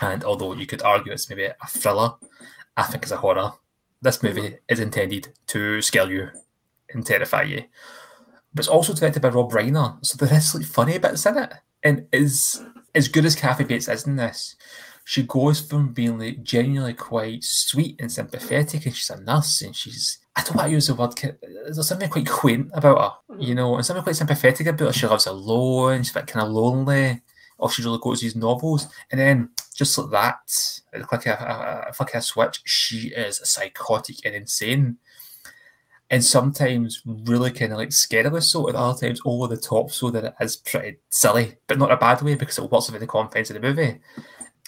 [0.00, 2.14] And although you could argue it's maybe a thriller,
[2.76, 3.52] I think it's a horror.
[4.02, 6.30] This movie is intended to scare you
[6.90, 7.64] and terrify you.
[8.54, 11.52] But it's also directed by Rob Reiner, so there is like funny bits in it.
[11.82, 12.62] And is
[12.94, 14.56] as good as Kathy Bates is in this,
[15.04, 19.76] she goes from being like genuinely quite sweet and sympathetic, and she's a nurse, and
[19.76, 21.14] she's I don't want to use the word.
[21.14, 23.56] There's something quite quaint about her, you mm.
[23.56, 24.92] know, and something quite sympathetic about her.
[24.92, 26.02] She lives alone.
[26.02, 27.22] She's a bit kind of lonely.
[27.58, 30.80] Really goes these novels, and then just like that,
[31.12, 34.98] like a, a, a, a switch, she is psychotic and insane
[36.10, 40.10] and sometimes really kind of like scarily so, at other times over the top, so
[40.10, 43.06] that it is pretty silly, but not a bad way because it works within the
[43.06, 43.98] confines of the movie.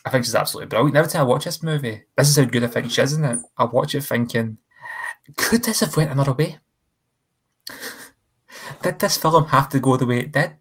[0.05, 0.97] I think she's absolutely brilliant.
[0.97, 3.25] Every time I watch this movie, this is how good I think she is, isn't
[3.25, 3.39] it?
[3.57, 4.59] I watch it thinking,
[5.37, 6.59] could this have went another way?
[8.83, 10.57] did this film have to go the way it did?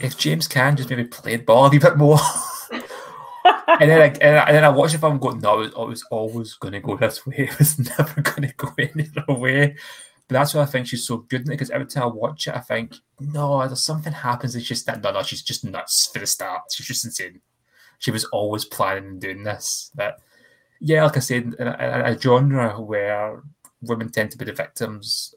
[0.00, 2.18] If James Caan just maybe played ball a wee bit more.
[2.72, 6.72] and then I, and then I watch the film going, no, it was, always going
[6.72, 7.34] to go this way.
[7.50, 9.76] It was never going to go any other way.
[10.26, 12.60] But that's why I think she's so good because every time I watch it, I
[12.60, 14.56] think, no, there's something happens.
[14.56, 16.62] It's just that, no, no, she's just nuts for the start.
[16.72, 17.40] She's just insane
[18.04, 19.90] she was always planning and doing this.
[19.94, 20.20] But
[20.78, 23.42] yeah, like I said, in a, in a genre where
[23.80, 25.34] women tend to be the victims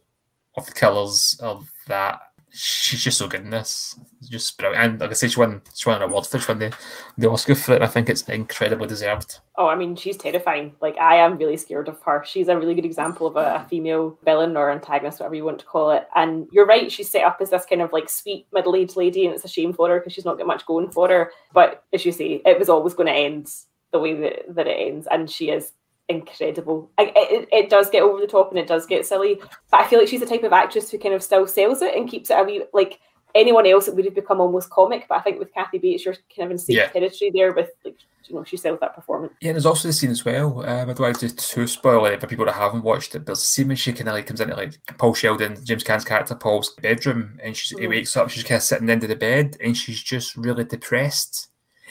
[0.57, 2.19] of the killers of that
[2.49, 3.99] she's just so good in this.
[4.19, 4.83] It's just brilliant.
[4.83, 6.73] And like I say, she won, she won an award for it, she won the,
[7.17, 7.81] the Oscar for it.
[7.81, 9.39] I think it's incredibly deserved.
[9.57, 10.75] Oh, I mean, she's terrifying.
[10.81, 12.23] Like, I am really scared of her.
[12.25, 15.59] She's a really good example of a, a female villain or antagonist, whatever you want
[15.59, 16.07] to call it.
[16.15, 19.25] And you're right, she's set up as this kind of like sweet middle aged lady,
[19.25, 21.31] and it's a shame for her because she's not got much going for her.
[21.53, 23.51] But as you say, it was always going to end
[23.91, 25.07] the way that, that it ends.
[25.09, 25.73] And she is
[26.09, 26.89] incredible.
[26.97, 29.39] I, it, it does get over the top and it does get silly,
[29.71, 31.95] but I feel like she's the type of actress who kind of still sells it
[31.95, 32.99] and keeps it a wee like
[33.35, 35.05] anyone else it would have become almost comic.
[35.07, 36.87] But I think with Kathy Bates, you're kind of in safe yeah.
[36.87, 39.33] territory there with like you know she sells that performance.
[39.41, 40.61] Yeah, there's also the scene as well.
[40.61, 43.33] Um, I don't want to too spoil it for people that haven't watched it, but
[43.33, 46.35] the scene when she kind of like comes into like Paul Sheldon, James Caan's character
[46.35, 47.89] Paul's bedroom, and she mm.
[47.89, 51.47] wakes up, she's kind of sitting of the bed, and she's just really depressed,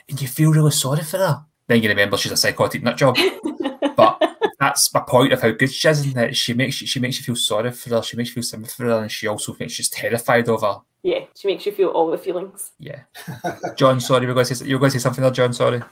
[0.08, 1.44] and you feel really sorry for her.
[1.68, 3.16] Then you remember she's a psychotic nut job.
[3.96, 4.22] but
[4.60, 7.18] that's my point of how good she is, in that she makes you, she makes
[7.18, 9.56] you feel sorry for her, she makes you feel sympathy for her, and she also
[9.58, 10.80] makes you terrified of her.
[11.02, 12.72] Yeah, she makes you feel all the feelings.
[12.78, 13.02] Yeah.
[13.76, 15.52] John, sorry, you were going to say you were going to say something there, John.
[15.52, 15.82] Sorry.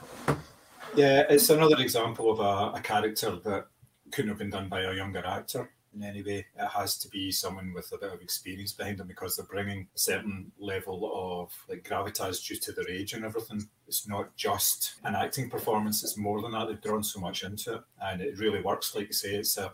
[0.95, 3.67] Yeah, it's another example of a, a character that
[4.11, 6.45] couldn't have been done by a younger actor in any way.
[6.57, 9.87] It has to be someone with a bit of experience behind them because they're bringing
[9.95, 13.67] a certain level of like gravitas due to their age and everything.
[13.87, 16.67] It's not just an acting performance; it's more than that.
[16.67, 18.95] They've drawn so much into it, and it really works.
[18.95, 19.71] Like you say, it's a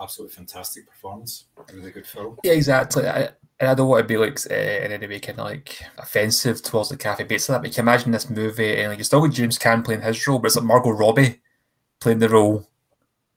[0.00, 1.44] absolutely fantastic performance.
[1.68, 2.38] A really good film.
[2.42, 3.06] Yeah, exactly.
[3.06, 3.30] I,
[3.60, 6.62] and I don't want to be like uh, in any way kind of like offensive
[6.62, 9.04] towards the Kathy Bates of that, but you can imagine this movie and like you
[9.04, 11.40] still got James Caan playing his role, but it's like Margot Robbie
[12.00, 12.66] playing the role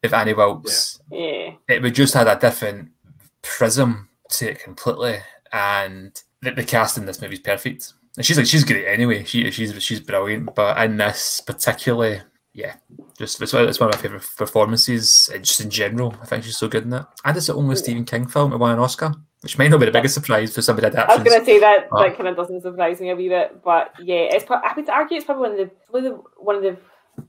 [0.04, 1.00] of Annie Wilkes.
[1.12, 2.90] Yeah it would just had a different
[3.42, 5.20] prism to it completely,
[5.52, 7.94] and the, the cast in this movie is perfect.
[8.16, 9.24] And she's like she's great anyway.
[9.24, 12.22] She she's she's brilliant, but in this particularly,
[12.54, 12.76] yeah,
[13.18, 16.44] just it's one, it's one of my favorite performances, and just in general, I think
[16.44, 17.06] she's so good in it.
[17.26, 19.88] And it's the only Stephen King film to win an Oscar, which might not be
[19.88, 21.10] the biggest surprise for somebody that.
[21.10, 23.30] I was going to say that but, that kind of doesn't surprise me a wee
[23.30, 24.46] bit, but yeah, it's.
[24.50, 26.78] I would argue it's probably one of the, one of the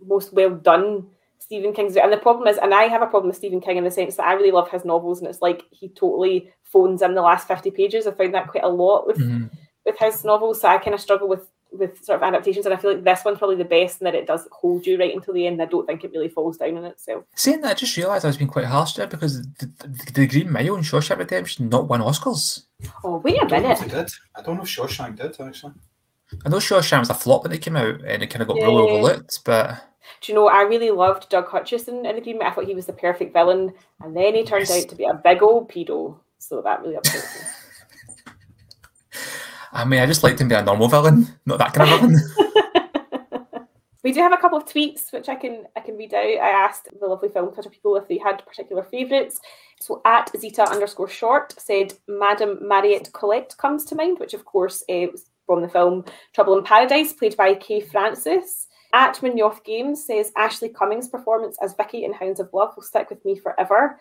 [0.07, 1.07] most well done
[1.39, 3.85] Stephen King's and the problem is, and I have a problem with Stephen King in
[3.85, 7.15] the sense that I really love his novels, and it's like he totally phones in
[7.15, 8.07] the last fifty pages.
[8.07, 9.47] I find that quite a lot with mm-hmm.
[9.85, 12.79] with his novels, so I kind of struggle with with sort of adaptations, and I
[12.79, 15.35] feel like this one's probably the best in that it does hold you right until
[15.35, 15.61] the end.
[15.61, 17.25] I don't think it really falls down on itself.
[17.35, 20.27] Saying that, I just realised I was being quite harsh there because the, the, the
[20.27, 22.65] Green Mile and Shawshank Redemption not won Oscars.
[23.03, 23.83] Oh wait a minute!
[23.83, 24.13] I, did.
[24.37, 25.73] I don't know if Shawshank did actually.
[26.45, 28.57] I know Shawshank was a flop when it came out, and it kind of got
[28.57, 28.65] yeah.
[28.65, 29.91] really overlooked, but.
[30.21, 32.87] Do you know, I really loved Doug Hutchison in the Green I thought he was
[32.87, 34.85] the perfect villain, and then he turned yes.
[34.85, 36.19] out to be a big old pedo.
[36.39, 37.41] So that really upset me.
[39.73, 42.01] I mean, I just liked him to be a normal villain, not that kind of
[42.01, 42.17] villain.
[44.05, 46.21] We do have a couple of tweets which I can I can read out.
[46.21, 49.41] I asked the lovely film Twitter people if they had particular favourites.
[49.81, 54.85] So at Zeta underscore short said Madame Mariette Colet comes to mind, which of course
[54.91, 58.69] uh, was from the film Trouble in Paradise, played by Kay Francis.
[58.95, 63.11] At Munoz Games says Ashleigh Cummings' performance as Vicky in Hounds of Love will stick
[63.11, 63.99] with me forever.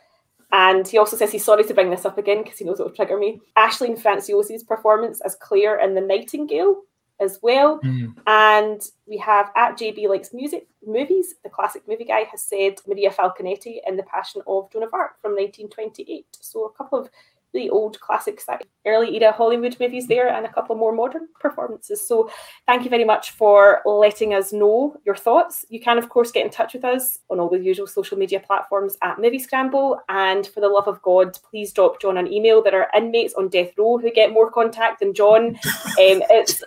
[0.51, 2.83] And he also says he's sorry to bring this up again because he knows it
[2.83, 3.41] will trigger me.
[3.57, 6.83] Aisling Franciosi's performance as Claire in The Nightingale
[7.19, 7.79] as well.
[7.79, 8.13] Mm.
[8.27, 13.09] And we have at JB Likes Music Movies, the classic movie guy has said Maria
[13.09, 16.37] Falconetti in The Passion of Joan of Arc from 1928.
[16.39, 17.09] So a couple of
[17.54, 22.06] really old classics, that early era Hollywood movies there, and a couple more modern performances.
[22.06, 22.30] So,
[22.66, 25.66] thank you very much for letting us know your thoughts.
[25.70, 28.39] You can, of course, get in touch with us on all the usual social media
[28.39, 29.99] platforms at Movie Scramble.
[30.10, 32.62] And for the love of God, please drop John an email.
[32.62, 35.60] There are inmates on death row who get more contact than John.
[35.93, 36.64] Um, it's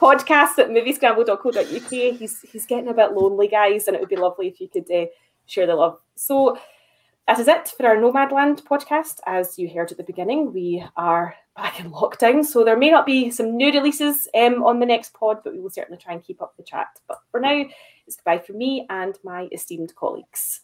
[0.00, 2.18] podcast at moviescramble.co.uk.
[2.18, 4.90] He's he's getting a bit lonely, guys, and it would be lovely if you could
[4.90, 5.06] uh,
[5.46, 5.98] share the love.
[6.14, 6.56] So
[7.26, 9.20] that is it for our Nomadland podcast.
[9.26, 13.06] As you heard at the beginning, we are back in lockdown, so there may not
[13.06, 16.22] be some new releases um, on the next pod, but we will certainly try and
[16.22, 16.88] keep up the chat.
[17.08, 17.64] But for now,
[18.06, 20.60] it's goodbye from me and my esteemed colleagues.